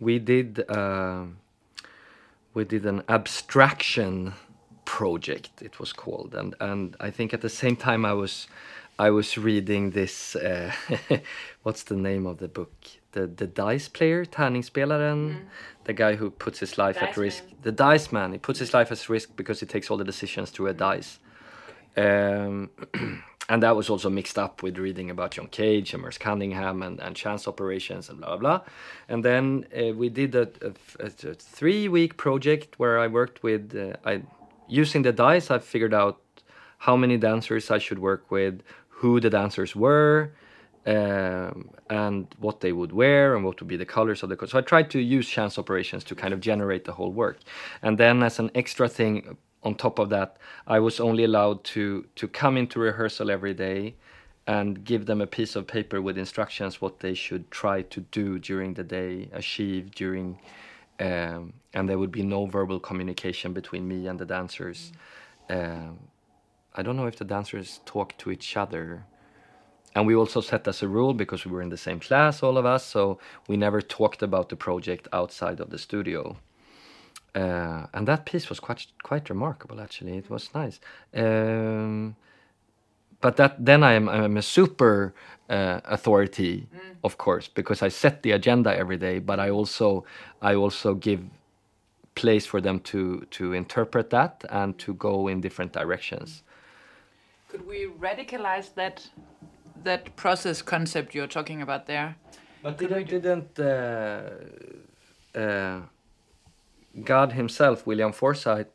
[0.00, 1.24] we did uh,
[2.56, 4.32] we did an abstraction
[4.86, 5.60] project.
[5.60, 8.48] It was called, and and I think at the same time I was
[8.98, 10.34] I was reading this.
[10.34, 10.72] Uh,
[11.62, 12.72] what's the name of the book?
[13.12, 15.42] The the dice player, tärningsspelaren,
[15.84, 17.44] the guy who puts his life at risk.
[17.44, 17.56] Man.
[17.62, 18.32] The dice man.
[18.32, 21.18] He puts his life at risk because he takes all the decisions through a dice.
[21.94, 22.70] Um,
[23.48, 27.00] and that was also mixed up with reading about John Cage and Merce Cunningham and,
[27.00, 28.60] and chance operations and blah blah blah.
[29.08, 33.74] And then uh, we did a, a, a three week project where I worked with
[33.76, 34.22] uh, I
[34.68, 35.50] using the dice.
[35.50, 36.20] I figured out
[36.78, 40.32] how many dancers I should work with, who the dancers were,
[40.86, 44.36] um, and what they would wear and what would be the colors of the.
[44.36, 47.38] co- So I tried to use chance operations to kind of generate the whole work,
[47.82, 49.36] and then as an extra thing
[49.66, 50.36] on top of that,
[50.66, 53.96] I was only allowed to to come into rehearsal every day
[54.46, 58.38] and give them a piece of paper with instructions what they should try to do
[58.38, 60.38] during the day, achieve during,
[61.00, 64.92] um, and there would be no verbal communication between me and the dancers.
[65.50, 65.98] Um,
[66.78, 69.04] I don't know if the dancers talk to each other.
[69.96, 72.56] And we also set as a rule because we were in the same class, all
[72.58, 76.36] of us, so we never talked about the project outside of the studio.
[77.36, 80.16] Uh, and that piece was quite quite remarkable, actually.
[80.16, 80.80] It was nice.
[81.14, 82.16] Um,
[83.20, 85.12] but that then I am I'm a super
[85.50, 86.66] uh, authority,
[87.04, 89.18] of course, because I set the agenda every day.
[89.18, 90.04] But I also
[90.40, 91.20] I also give
[92.14, 96.42] place for them to to interpret that and to go in different directions.
[97.50, 99.10] Could we radicalize that
[99.84, 102.16] that process concept you're talking about there?
[102.62, 104.30] But didn't didn't uh,
[105.38, 105.80] uh,
[107.04, 108.68] God himself, William Forsythe,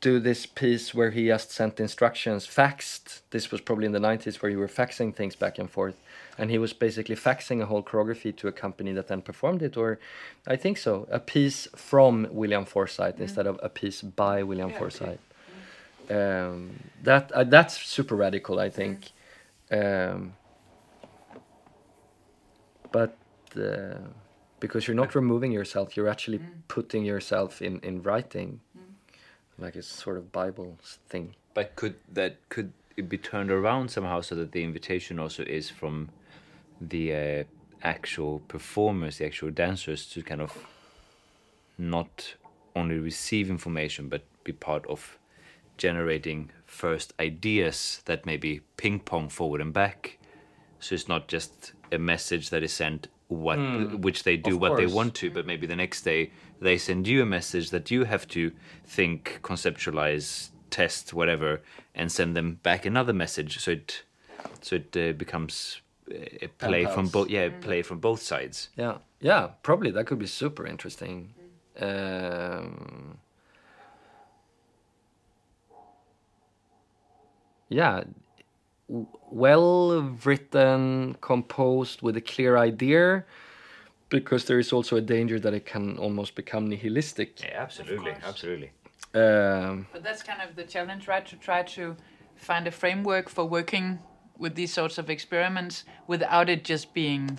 [0.00, 3.22] do this piece where he just sent instructions, faxed.
[3.30, 5.96] This was probably in the nineties where you were faxing things back and forth,
[6.36, 9.76] and he was basically faxing a whole choreography to a company that then performed it.
[9.76, 9.98] Or,
[10.46, 14.78] I think so, a piece from William Forsythe instead of a piece by William Yeah.
[14.78, 15.18] Forsythe.
[16.10, 19.12] Um, that uh, that's super radical, I think.
[19.70, 20.34] Um,
[22.90, 23.16] but
[23.56, 23.94] uh,
[24.62, 28.60] because you're not removing yourself, you're actually putting yourself in in writing,
[29.58, 31.34] like a sort of Bible thing.
[31.52, 35.68] But could that could it be turned around somehow so that the invitation also is
[35.68, 36.10] from
[36.80, 37.44] the uh,
[37.82, 40.52] actual performers, the actual dancers, to kind of
[41.76, 42.34] not
[42.76, 45.18] only receive information but be part of
[45.76, 50.18] generating first ideas that maybe ping pong forward and back.
[50.78, 53.56] So it's not just a message that is sent what
[54.00, 54.54] which they do.
[54.54, 56.30] Of what they want to, but maybe the next day
[56.60, 58.52] they send you a message that you have to
[58.84, 61.60] think, conceptualize, test, whatever,
[61.94, 63.58] and send them back another message.
[63.58, 64.04] So it
[64.60, 65.80] so it uh, becomes
[66.10, 68.70] uh, a play from both yeah, play from both sides.
[68.76, 71.34] Yeah, yeah, probably that could be super interesting.
[71.80, 73.18] Um,
[77.68, 78.14] yeah, w-
[79.30, 83.24] well written, composed with a clear idea,
[84.08, 87.40] because there is also a danger that it can almost become nihilistic.
[87.40, 88.70] Yeah, absolutely, absolutely.
[89.14, 91.26] Um, But that's kind of the challenge, right?
[91.26, 91.96] To try to
[92.36, 93.98] find a framework for working
[94.38, 97.38] with these sorts of experiments without it just being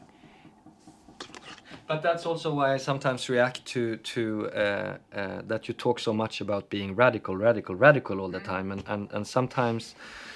[1.88, 6.14] But that's also why I sometimes react to to uh, uh, that you talk so
[6.14, 9.96] much about being radical, radical, radical all the time, and and and sometimes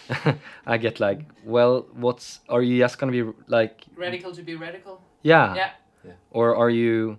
[0.65, 5.01] I get like, well, what's are you just gonna be like, Radical to be radical.
[5.23, 5.71] yeah, Yeah.
[6.05, 6.13] yeah.
[6.31, 7.17] or are you,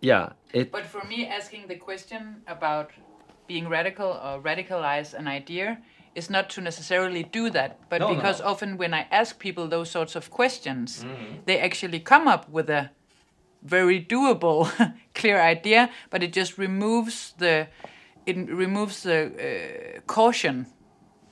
[0.00, 2.90] yeah, it, But for me, asking the question about
[3.46, 5.78] being radical or radicalize an idea
[6.14, 8.14] is not to necessarily do that, but No, no.
[8.14, 11.04] because often when I ask people those sorts of questions,
[11.44, 12.90] they actually come up with a
[13.62, 14.68] very doable,
[15.14, 17.66] clear idea, but it just removes the
[18.26, 20.66] it removes the uh, caution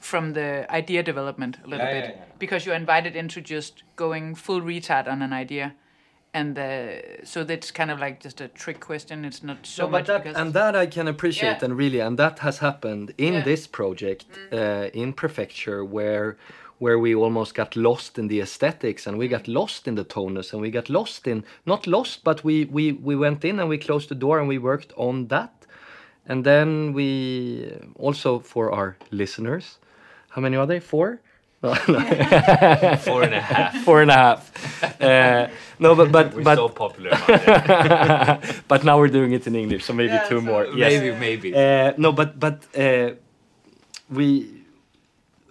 [0.04, 2.24] from the idea development a little Yeah, bit yeah, yeah.
[2.38, 5.72] because you're invited into just going full retard on an idea.
[6.34, 9.24] And uh, so that's kind of like just a trick question.
[9.24, 11.64] It's not so no, much but that because and that I can appreciate Yeah.
[11.64, 13.44] and really and that has happened in Yeah.
[13.44, 16.36] this project uh, in prefecture where
[16.80, 20.52] where we almost got lost in the aesthetics and we got lost in the tonus
[20.52, 23.78] and we got lost in not lost but we we we went in and we
[23.78, 25.50] closed the door and we worked on that
[26.26, 27.08] and then we
[27.98, 29.78] also for our listeners
[30.34, 31.08] how many are they four
[33.06, 33.84] Four and a half.
[33.86, 34.40] four and a half
[35.00, 37.10] uh, no but but We're but so popular.
[38.68, 41.10] But now we're doing it in english so maybe Yeah, two so- more yes Maybe,
[41.26, 41.48] maybe.
[41.54, 43.10] uh, no, but but uh,
[44.10, 44.26] we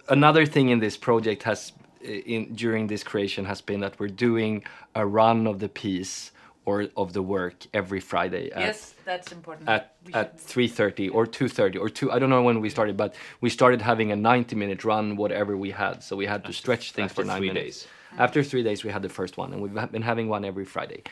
[0.08, 1.72] another thing in this project has
[2.04, 4.62] uh, in during this creation has been that we're doing
[4.94, 6.30] a run of the piece
[6.66, 9.68] or of the work every Friday at yes, that's important.
[9.68, 12.10] at We at three thirty or two thirty or two.
[12.10, 15.56] I don't know when we started, but we started having a ninety minute run, whatever
[15.56, 16.02] we had.
[16.02, 17.64] So we had to stretch things after for nine three minutes.
[17.64, 17.86] days.
[17.86, 18.22] Mm-hmm.
[18.22, 21.02] After three days, we had the first one, and we've been having one every Friday.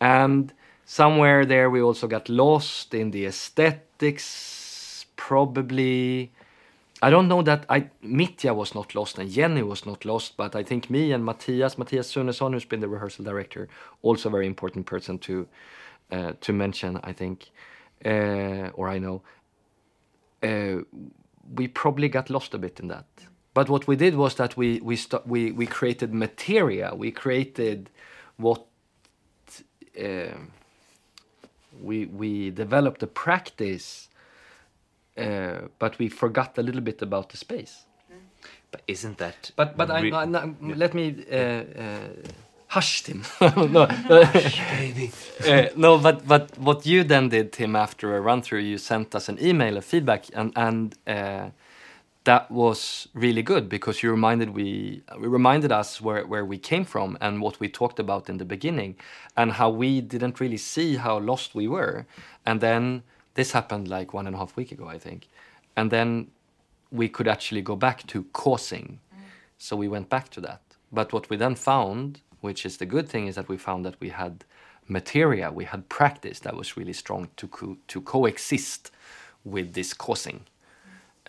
[0.00, 0.52] And
[0.84, 5.06] somewhere there, we also got lost in the aesthetics.
[5.16, 6.32] Probably,
[7.02, 10.56] I don't know that I Mitya was not lost and Jenny was not lost, but
[10.56, 13.68] I think me and Matthias, Matthias Sunesson, who's been the rehearsal director,
[14.02, 15.48] also a very important person to
[16.12, 17.00] uh, to mention.
[17.04, 17.50] I think,
[18.04, 19.22] uh, or I know,
[20.42, 20.82] uh,
[21.54, 23.06] we probably got lost a bit in that.
[23.54, 26.94] But what we did was that we we st- we we created materia.
[26.96, 27.90] We created
[28.38, 28.66] what
[30.00, 30.52] um
[31.82, 34.08] we we developed a practice,
[35.16, 37.86] uh, but we forgot a little bit about the space.
[38.70, 39.50] But isn't that?
[39.56, 42.08] But but I, re- I, no, let me uh, uh,
[42.68, 43.22] hush Tim.
[43.40, 43.86] no, no.
[44.78, 45.12] baby.
[45.46, 49.14] Uh, no, but but what you then did, Tim, after a run through, you sent
[49.14, 51.50] us an email, a feedback, and and uh,
[52.24, 56.84] that was really good because you reminded we we reminded us where where we came
[56.84, 58.96] from and what we talked about in the beginning,
[59.36, 62.06] and how we didn't really see how lost we were,
[62.46, 63.02] and then
[63.34, 65.28] this happened like one and a half week ago, I think,
[65.76, 66.30] and then
[66.90, 69.00] we could actually go back to causing.
[69.58, 70.60] So we went back to that.
[70.90, 73.94] But what we then found, which is the good thing, is that we found that
[74.00, 74.44] we had
[74.88, 78.90] materia, we had practice that was really strong to co- to coexist
[79.44, 80.40] with this causing.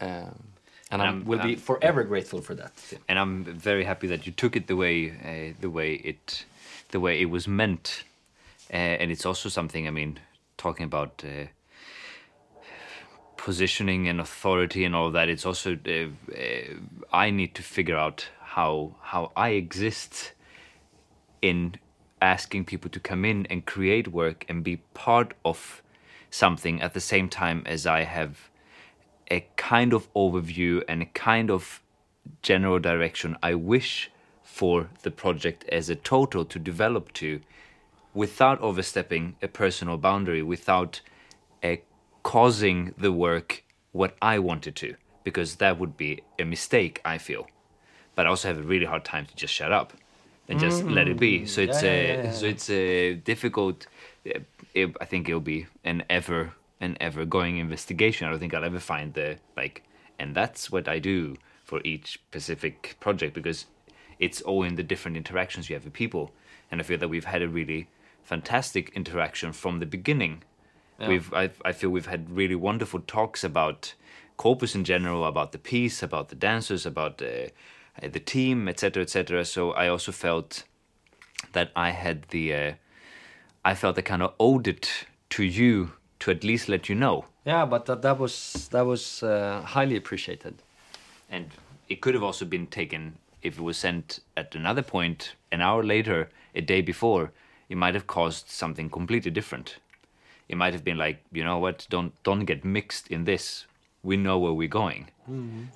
[0.02, 0.54] Um,
[0.92, 2.74] and I will be um, forever grateful for that.
[3.08, 6.46] and I'm very happy that you took it the way uh, the way it
[6.92, 8.04] the way it was meant,
[8.72, 9.88] uh, and it's also something.
[9.88, 10.20] I mean,
[10.58, 11.48] talking about uh,
[13.44, 15.28] positioning and authority and all that.
[15.28, 16.76] It's also uh, uh,
[17.12, 20.32] I need to figure out how how I exist
[21.42, 21.76] in
[22.22, 25.82] asking people to come in and create work and be part of
[26.32, 28.50] something at the same time as I have
[29.30, 31.82] a kind of overview and a kind of
[32.42, 34.10] general direction I wish
[34.42, 37.42] for the project as a total to develop to
[38.14, 41.02] without overstepping a personal boundary, without
[41.62, 41.76] uh,
[42.24, 47.48] causing the work what I wanted to, because that would be a mistake, I feel.
[48.16, 49.94] But I also have a really hard time to just shut up
[50.48, 51.46] and just let it be.
[51.46, 53.88] So it's Yeah, a yeah, yeah, so it's a difficult.
[54.28, 54.40] uh,
[54.74, 58.28] It, I think it'll be an ever an ever going investigation.
[58.28, 59.84] I don't think I'll ever find the like,
[60.20, 63.66] and that's what I do for each specific project because
[64.20, 66.32] it's all in the different interactions you have with people.
[66.72, 67.90] And I feel that we've had a really
[68.24, 70.44] fantastic interaction from the beginning.
[71.08, 73.94] We've I, I feel we've had really wonderful talks about
[74.38, 77.52] corpus in general, about the piece, about the dancers, about the
[78.02, 79.46] uh, the team, etc., etc.
[79.46, 80.64] So I also felt
[81.52, 82.74] that I had the uh,
[83.66, 87.26] I felt I kind of owed it to you to at least let you know.
[87.46, 90.56] Yeah, but that, that was that was uh, highly appreciated.
[91.30, 91.50] and
[91.90, 95.84] it could have also been taken if it was sent at another point an hour
[95.84, 97.32] later a day before
[97.70, 99.78] it might have caused something completely different
[100.50, 103.66] it might have been like you know what don't don't get mixed in this.
[104.04, 105.08] We know where we're going.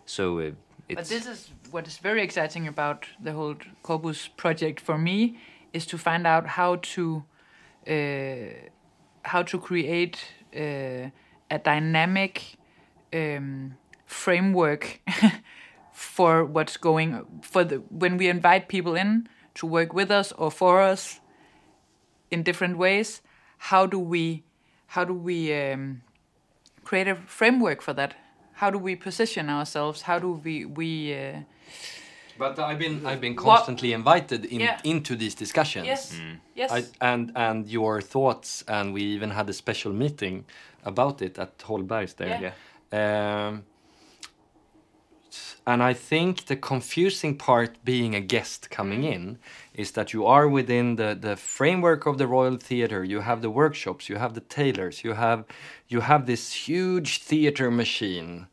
[0.06, 0.52] So uh,
[0.90, 5.40] it's But this is what is very exciting about the whole Corpus project for me
[5.74, 7.24] is to find out how to
[7.88, 8.70] uh,
[9.24, 10.18] how to create
[10.56, 11.10] uh,
[11.50, 12.58] a dynamic
[13.14, 15.02] um, framework
[15.92, 20.52] for what's going for the when we invite people in to work with us or
[20.52, 21.20] for us
[22.30, 23.22] in different ways
[23.58, 24.44] how do we
[24.88, 26.02] how do we um,
[26.84, 28.16] create a framework for that
[28.54, 31.40] how do we position ourselves how do we we uh,
[32.40, 34.80] But I've been I've been What- constantly invited in, Yeah.
[34.84, 35.86] into these discussions.
[35.88, 36.14] yes
[36.56, 40.46] yes I, and and your thoughts, and we even had a special meeting
[40.86, 42.40] about it at Holbergs there.
[42.42, 43.48] Yeah.
[43.48, 43.64] Um,
[45.68, 49.38] and I think the confusing part being a guest coming in
[49.74, 53.04] is that you are within the, the framework of the Royal Theatre.
[53.04, 55.44] You have the workshops, you have the tailors, you have
[55.90, 58.48] you have this huge theatre machine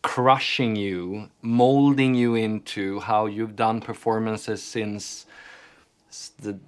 [0.00, 5.26] crushing you, molding you into how you've done performances since
[6.38, 6.58] the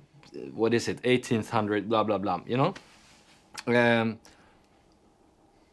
[0.52, 2.42] what is it, 1800, blah blah blah.
[2.46, 2.74] You know.
[3.66, 4.18] Um,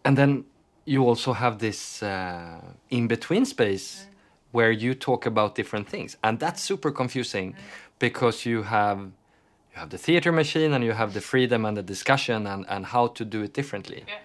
[0.06, 0.46] and then
[0.86, 4.08] you also have this uh, in between space
[4.54, 6.16] where you talk about different things.
[6.24, 7.62] And that's super confusing mm-hmm.
[8.00, 11.82] because you have you have the theater machine and you have the freedom and the
[11.84, 14.04] discussion and, and how to do it differently.
[14.08, 14.20] Yeah.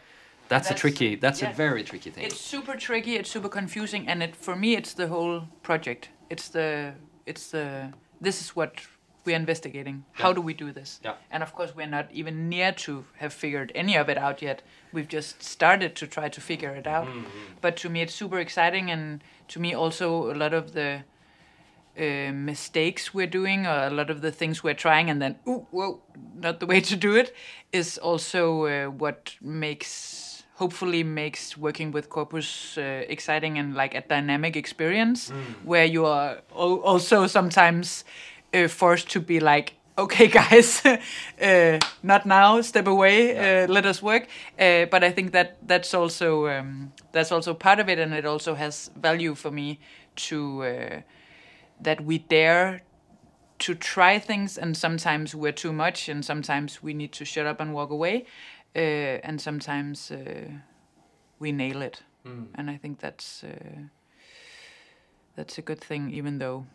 [0.49, 1.51] that's, a tricky that's yeah.
[1.51, 2.25] a very tricky thing.
[2.25, 6.11] It's super tricky it's super confusing and it for me it's the whole project.
[6.31, 6.93] It's the
[7.27, 8.73] it's the this is what
[9.29, 9.97] we're investigating.
[10.23, 10.91] How do we do this?
[11.05, 11.15] Yeah.
[11.35, 14.63] and of course we're not even near to have figured any of it out yet.
[14.95, 17.09] We've just started to try to figure it out.
[17.61, 19.23] But to me it's super exciting and
[19.53, 20.91] to me also a lot of the
[21.99, 25.67] uh, mistakes we're doing or a lot of the things we're trying and then ooh
[25.73, 26.01] whoa
[26.47, 27.35] not the way to do it
[27.73, 32.83] is also uh, what makes hopefully makes working with corpus uh,
[33.15, 35.33] exciting and like a dynamic experience
[35.65, 38.05] where you are also sometimes
[38.55, 44.03] uh, forced to be like okay guys uh, not now step away uh, let us
[44.03, 44.29] work.
[44.59, 48.25] Uh, but i think that that's also um, that's also part of it and it
[48.25, 49.79] also has value for me
[50.17, 51.01] to uh,
[51.81, 52.83] that we dare
[53.59, 57.61] to try things and sometimes we're too much and sometimes we need to shut up
[57.61, 58.25] and walk away
[58.77, 60.49] uh, and sometimes uh,
[61.41, 62.03] we nail it.
[62.55, 63.89] And i think that's uh,
[65.37, 66.67] that's a good thing even though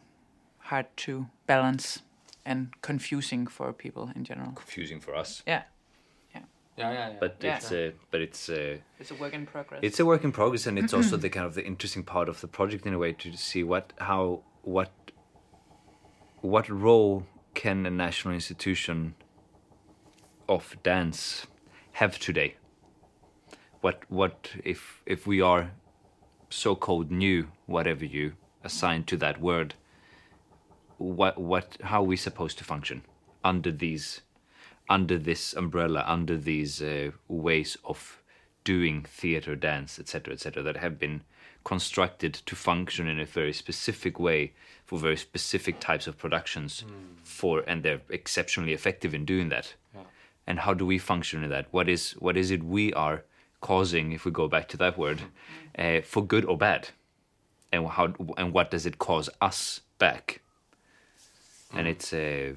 [0.70, 2.02] hard to balance
[2.46, 5.64] and confusing for people in general Confusing for us, yeah
[6.36, 6.42] yeah
[6.78, 7.18] yeah, yeah.
[7.20, 7.56] but Yeah.
[7.58, 10.66] it's a, but it's a it's a work in progress it's a work in progress,
[10.68, 13.14] and it's also the kind of the interesting part of the project in a way
[13.14, 14.92] to see what how what
[16.42, 19.16] what role can a national institution
[20.50, 21.48] of dance
[21.94, 22.56] have today?
[23.82, 25.72] What what if if we are
[26.50, 28.34] so-called new, whatever you
[28.64, 29.76] assign to that word?
[31.04, 33.04] What what how are we supposed to function
[33.44, 34.22] under these
[34.90, 38.22] under this umbrella, under these uh, ways of
[38.64, 41.24] doing theater, dance, etc., etc., that have been
[41.64, 44.54] constructed to function in a very specific way
[44.86, 46.84] for very specific types of productions,
[47.24, 49.74] for and they're exceptionally effective in doing that.
[50.48, 51.68] And how do we function in that?
[51.72, 53.24] What is what is it we are
[53.62, 55.20] causing, if we go back to that word,
[55.78, 56.90] uh, for good or bad?
[57.72, 60.43] And how and what does it cause us back?
[61.74, 62.54] And it's uh,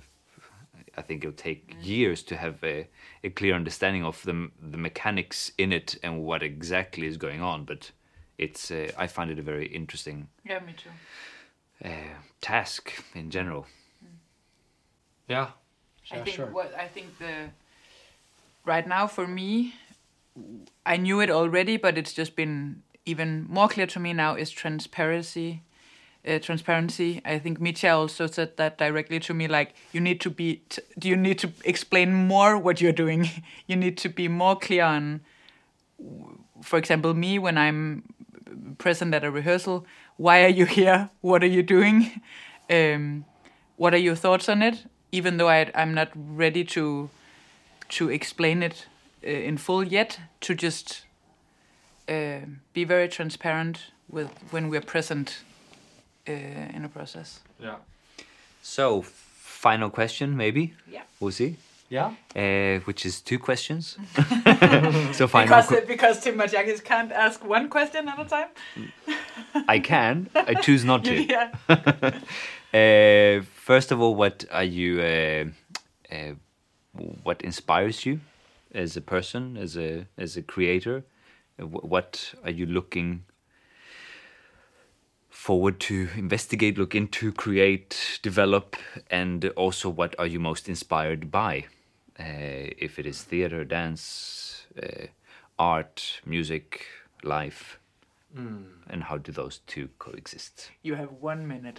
[0.97, 2.89] I think it'll take years to have a,
[3.25, 7.65] a clear understanding of the the mechanics in it and what exactly is going on.
[7.65, 7.91] But
[8.39, 10.91] it's uh, I find it a very interesting yeah me too
[11.85, 13.67] uh, task in general.
[15.29, 15.49] yeah
[16.11, 16.47] I Yeah, think sure.
[16.47, 17.51] what I think the
[18.65, 19.75] right now for me,
[20.85, 24.51] I knew it already, but it's just been even more clear to me now is
[24.51, 25.63] transparency.
[26.27, 27.21] Uh, transparency.
[27.25, 29.47] I think Mitya also said that directly to me.
[29.47, 33.31] Like you need to be, t- you need to explain more what you're doing.
[33.69, 35.21] you need to be more clear on,
[36.63, 38.03] for example, me when I'm
[38.79, 39.87] present at a rehearsal.
[40.17, 41.11] Why are you here?
[41.21, 42.21] What are you doing?
[42.69, 43.27] Um,
[43.77, 44.87] what are your thoughts on it?
[45.13, 47.11] Even though I, I'm not ready to
[47.91, 48.87] to explain it
[49.25, 51.05] uh, in full yet, to just
[52.09, 52.41] uh,
[52.73, 55.45] be very transparent with when we're present
[56.33, 57.41] in a process.
[57.61, 57.77] yeah
[58.63, 59.03] So,
[59.43, 61.03] final question, maybe Yeah.
[61.21, 61.57] we'll see.
[61.89, 63.97] yeah Uh, which is two questions.
[65.19, 65.47] so final.
[65.47, 68.49] Because que- uh, because Tim Majakis can't ask one question at a time.
[69.69, 70.29] I can.
[70.35, 71.15] I choose not to.
[71.35, 71.51] yeah.
[72.75, 75.01] Uh, first of all, what are you?
[75.01, 75.45] Uh,
[76.15, 76.35] uh,
[77.23, 78.21] what inspires you
[78.75, 81.05] as a person, as a as a creator?
[81.59, 83.23] Uh, What are you looking
[85.47, 88.75] forward to investigate, look into, create, develop,
[89.13, 91.65] and also what are you most inspired by
[92.19, 95.07] uh, if it is theater, dance, uh,
[95.57, 96.87] art, music,
[97.23, 97.79] life,
[98.91, 100.73] and how do those two coexist?
[100.83, 101.79] You have one minute.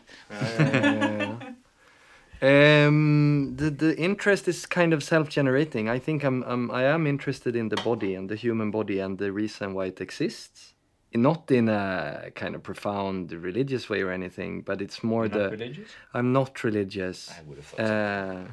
[2.42, 5.90] um, the the interest is kind of self-generating.
[5.90, 9.18] I think I'm, I'm I am interested in the body and the human body and
[9.18, 10.74] the reason why it exists.
[11.14, 15.90] Not in a kind of profound religious way or anything, but it's more the religious?
[16.14, 17.32] I'm not religious.
[17.32, 18.48] I would have thought so.
[18.48, 18.52] Uh,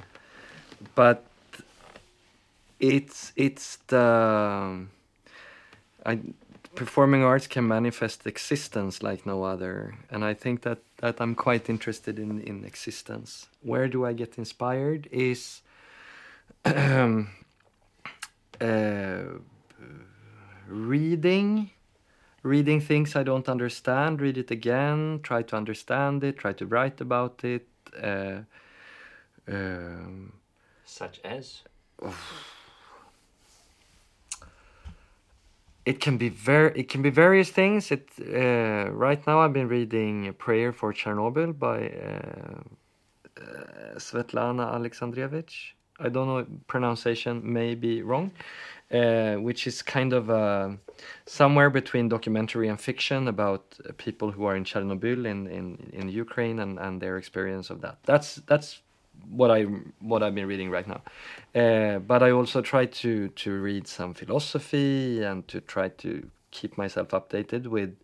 [0.95, 1.25] but
[2.81, 4.87] it's it's the
[6.07, 6.21] I
[6.75, 11.69] performing arts can manifest existence like no other, and I think that that I'm quite
[11.69, 13.47] interested in in existence.
[13.63, 15.09] Where do I get inspired?
[15.11, 15.63] Is
[16.65, 17.25] uh,
[20.69, 21.71] reading
[22.45, 27.01] reading things I don't understand, read it again, try to understand it, try to write
[27.01, 27.67] about it.
[28.01, 28.43] Uh,
[29.49, 30.35] um,
[30.85, 31.63] Such as?
[35.87, 37.91] it can be very it can be various things.
[37.91, 42.61] It uh, right now I've been reading Prayer for Chernobyl by uh,
[43.41, 45.73] uh, Svetlana Alexandrievich.
[46.01, 48.33] I don't know pronunciation may be wrong,
[48.93, 50.71] uh, which is kind of uh,
[51.27, 56.09] somewhere between documentary and fiction about uh, people who are in Chernobyl in, in, in
[56.09, 57.99] Ukraine and, and their experience of that.
[58.05, 58.83] That's that's
[59.31, 59.63] what I
[60.01, 61.03] what I've been reading right now.
[61.55, 66.77] Uh, but I also try to to read some philosophy and to try to keep
[66.77, 67.97] myself updated with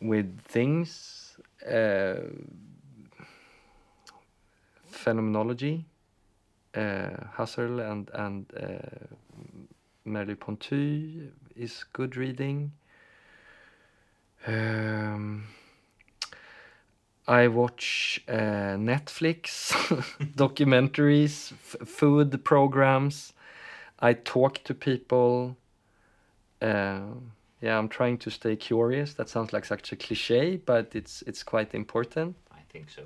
[0.00, 1.36] with things,
[1.66, 2.14] uh,
[4.86, 5.86] phenomenology,
[6.74, 9.14] uh, and and uh,
[10.06, 12.72] Merleau-Ponty is good reading.
[14.46, 15.44] Um,
[17.26, 19.72] I watch uh, Netflix
[20.36, 21.52] documentaries,
[21.86, 23.32] food programs.
[24.00, 25.56] I talk to people.
[26.60, 27.00] Uh,
[27.62, 29.14] yeah, I'm trying to stay curious.
[29.14, 32.36] That sounds like such a cliche, but it's it's quite important.
[32.52, 33.04] I think so.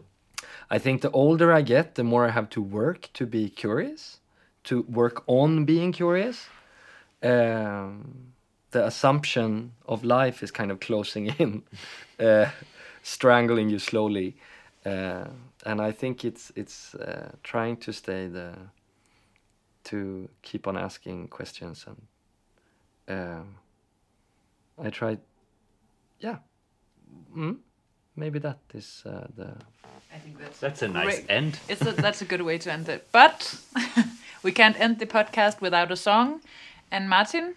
[0.70, 4.20] I think the older I get, the more I have to work to be curious,
[4.64, 6.46] to work on being curious.
[7.22, 8.32] Um,
[8.70, 11.62] the assumption of life is kind of closing in,
[12.20, 12.50] uh,
[13.02, 14.36] strangling you slowly,
[14.84, 15.24] uh,
[15.64, 18.54] and I think it's it's uh, trying to stay the
[19.84, 21.96] to keep on asking questions and
[23.08, 23.56] um,
[24.80, 25.20] I tried,
[26.20, 26.36] yeah,
[27.34, 27.56] mm,
[28.16, 29.56] maybe that is uh, the
[30.18, 31.30] I think that's That's a nice Great.
[31.38, 31.52] end.
[31.68, 33.00] it's a, that's a good way to end it.
[33.12, 33.38] But
[34.42, 36.40] we can't end the podcast without a song.
[36.90, 37.54] And Martin,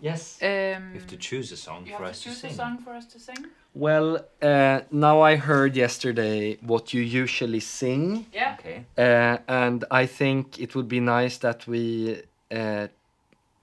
[0.00, 0.38] yes.
[0.42, 0.48] um,
[0.92, 2.50] You have to choose a song for us to to sing.
[2.50, 3.46] a song for us to sing.
[3.74, 4.08] Well,
[4.42, 8.56] uh, now I heard yesterday what you usually sing, Yeah.
[8.58, 8.84] Okay.
[9.06, 12.86] uh, and I think it would be nice that we uh,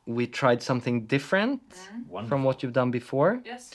[0.07, 1.61] we tried something different
[2.09, 2.27] One.
[2.27, 3.41] from what you've done before.
[3.45, 3.71] Yes.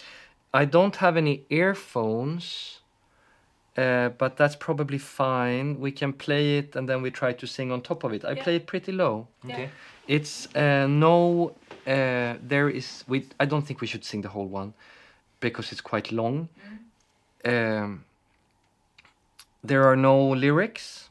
[0.54, 2.80] I don't have any earphones,
[3.80, 5.66] uh, but that's probably fine.
[5.80, 8.24] We can play it and then we try to sing on top of it.
[8.24, 8.42] I Yeah.
[8.44, 9.26] play it pretty low.
[9.44, 9.68] Okay.
[10.06, 11.54] It's uh, no.
[11.86, 13.04] Uh, there is.
[13.08, 13.16] We.
[13.42, 14.72] I don't think we should sing the whole one,
[15.40, 16.48] because it's quite long.
[17.44, 18.04] Um,
[19.68, 21.06] there are no lyrics.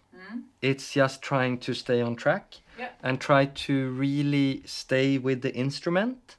[0.61, 2.89] It's just trying to stay on track Yeah.
[3.01, 6.35] and try to really stay with the instrument.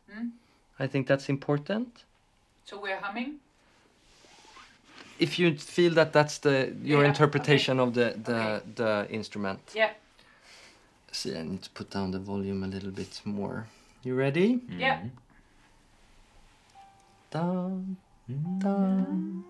[0.78, 2.04] I think that's important.
[2.64, 3.40] So we're humming.
[5.20, 8.62] If you feel that that's the your Yeah, interpretation of the the Okay.
[8.74, 9.60] the instrument.
[9.74, 9.92] Yeah.
[11.12, 13.66] See, I need to put down the volume a little bit more.
[14.02, 14.60] You ready?
[14.78, 14.98] Yeah.
[17.30, 17.96] Dun,
[18.58, 19.44] dun,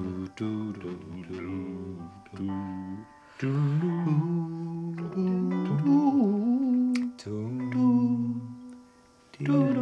[9.38, 9.81] do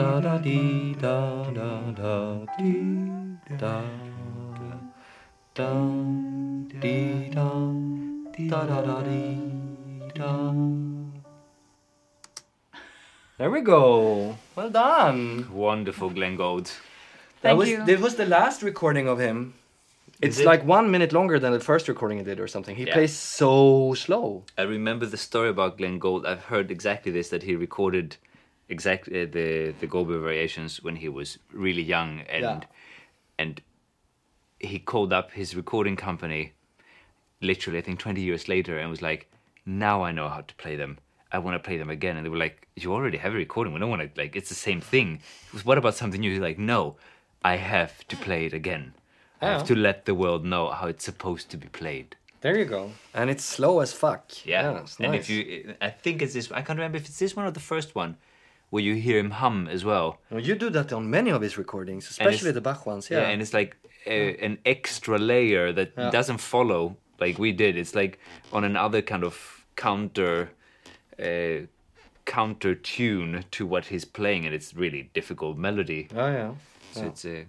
[0.00, 3.82] Da da dee da da da dee da
[5.54, 5.72] da
[6.82, 7.48] dee da
[8.48, 10.54] da da da dee da.
[13.36, 14.38] There we go.
[14.56, 15.46] Well done.
[15.52, 16.64] Wonderful, Glenn Gould.
[17.42, 17.84] That Thank was you.
[17.84, 19.52] this was the last recording of him.
[20.22, 20.46] It's it?
[20.46, 22.74] like one minute longer than the first recording he did or something.
[22.74, 22.94] He Yeah.
[22.94, 24.44] plays so slow.
[24.56, 26.24] I remember the story about Glenn Gould.
[26.24, 28.16] I've heard exactly this that he recorded
[28.70, 32.60] exactly uh, the the Goldberg variations when he was really young, and Yeah.
[33.38, 33.60] and
[34.58, 36.52] he called up his recording company,
[37.40, 39.22] literally I think twenty years later, and was like,
[39.66, 40.98] "Now I know how to play them.
[41.32, 43.72] I want to play them again." And they were like, "You already have a recording.
[43.74, 44.36] We don't want to like.
[44.36, 45.20] It's the same thing.
[45.46, 46.96] He goes, What about something new?" He's like, "No,
[47.42, 48.94] I have to play it again.
[49.42, 52.64] I have to let the world know how it's supposed to be played." There you
[52.64, 52.92] go.
[53.14, 54.24] And it's slow as fuck.
[54.46, 55.20] Yeah, it's and nice.
[55.20, 56.50] if you, I think it's this.
[56.52, 58.16] I can't remember if it's this one or the first one,
[58.70, 60.18] where you hear him hum as well.
[60.30, 63.10] Well, you do that on many of his recordings, especially the Bach ones.
[63.10, 63.28] Yeah, Yeah.
[63.30, 66.10] and it's like a, an extra layer that Yeah.
[66.10, 67.76] doesn't follow like we did.
[67.76, 68.18] It's like
[68.52, 70.50] on another kind of counter,
[71.18, 71.66] uh,
[72.24, 76.08] counter tune to what he's playing, and it's really difficult melody.
[76.16, 76.52] oh yeah.
[76.92, 77.08] So Yeah.
[77.08, 77.44] it's uh,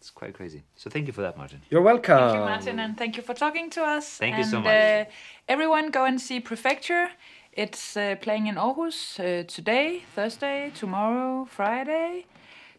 [0.00, 0.62] it's quite crazy.
[0.74, 1.60] So thank you for that, Martin.
[1.70, 2.18] You're welcome.
[2.18, 4.18] Thank you, Martin, and thank you for talking to us.
[4.18, 4.74] Thank you so much.
[4.74, 5.04] Uh,
[5.48, 7.10] everyone, go and see Prefecture.
[7.52, 12.24] It's uh, playing in Aarhus uh, today, Thursday, tomorrow, Friday,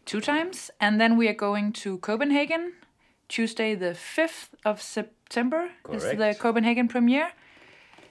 [0.04, 2.72] two times, and then we are going to Copenhagen.
[3.28, 7.30] Tuesday, the fifth of September is the Copenhagen premiere.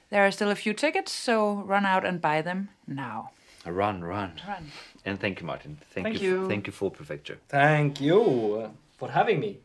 [0.10, 3.32] There are still a few tickets, so run out and buy them now.
[3.66, 4.72] Run, run, Run.
[5.06, 5.80] and thank you, Martin.
[5.92, 6.44] Thank, Thank you.
[6.44, 6.48] you.
[6.48, 7.40] Thank you for prefecture.
[7.50, 9.58] Thank you for having me.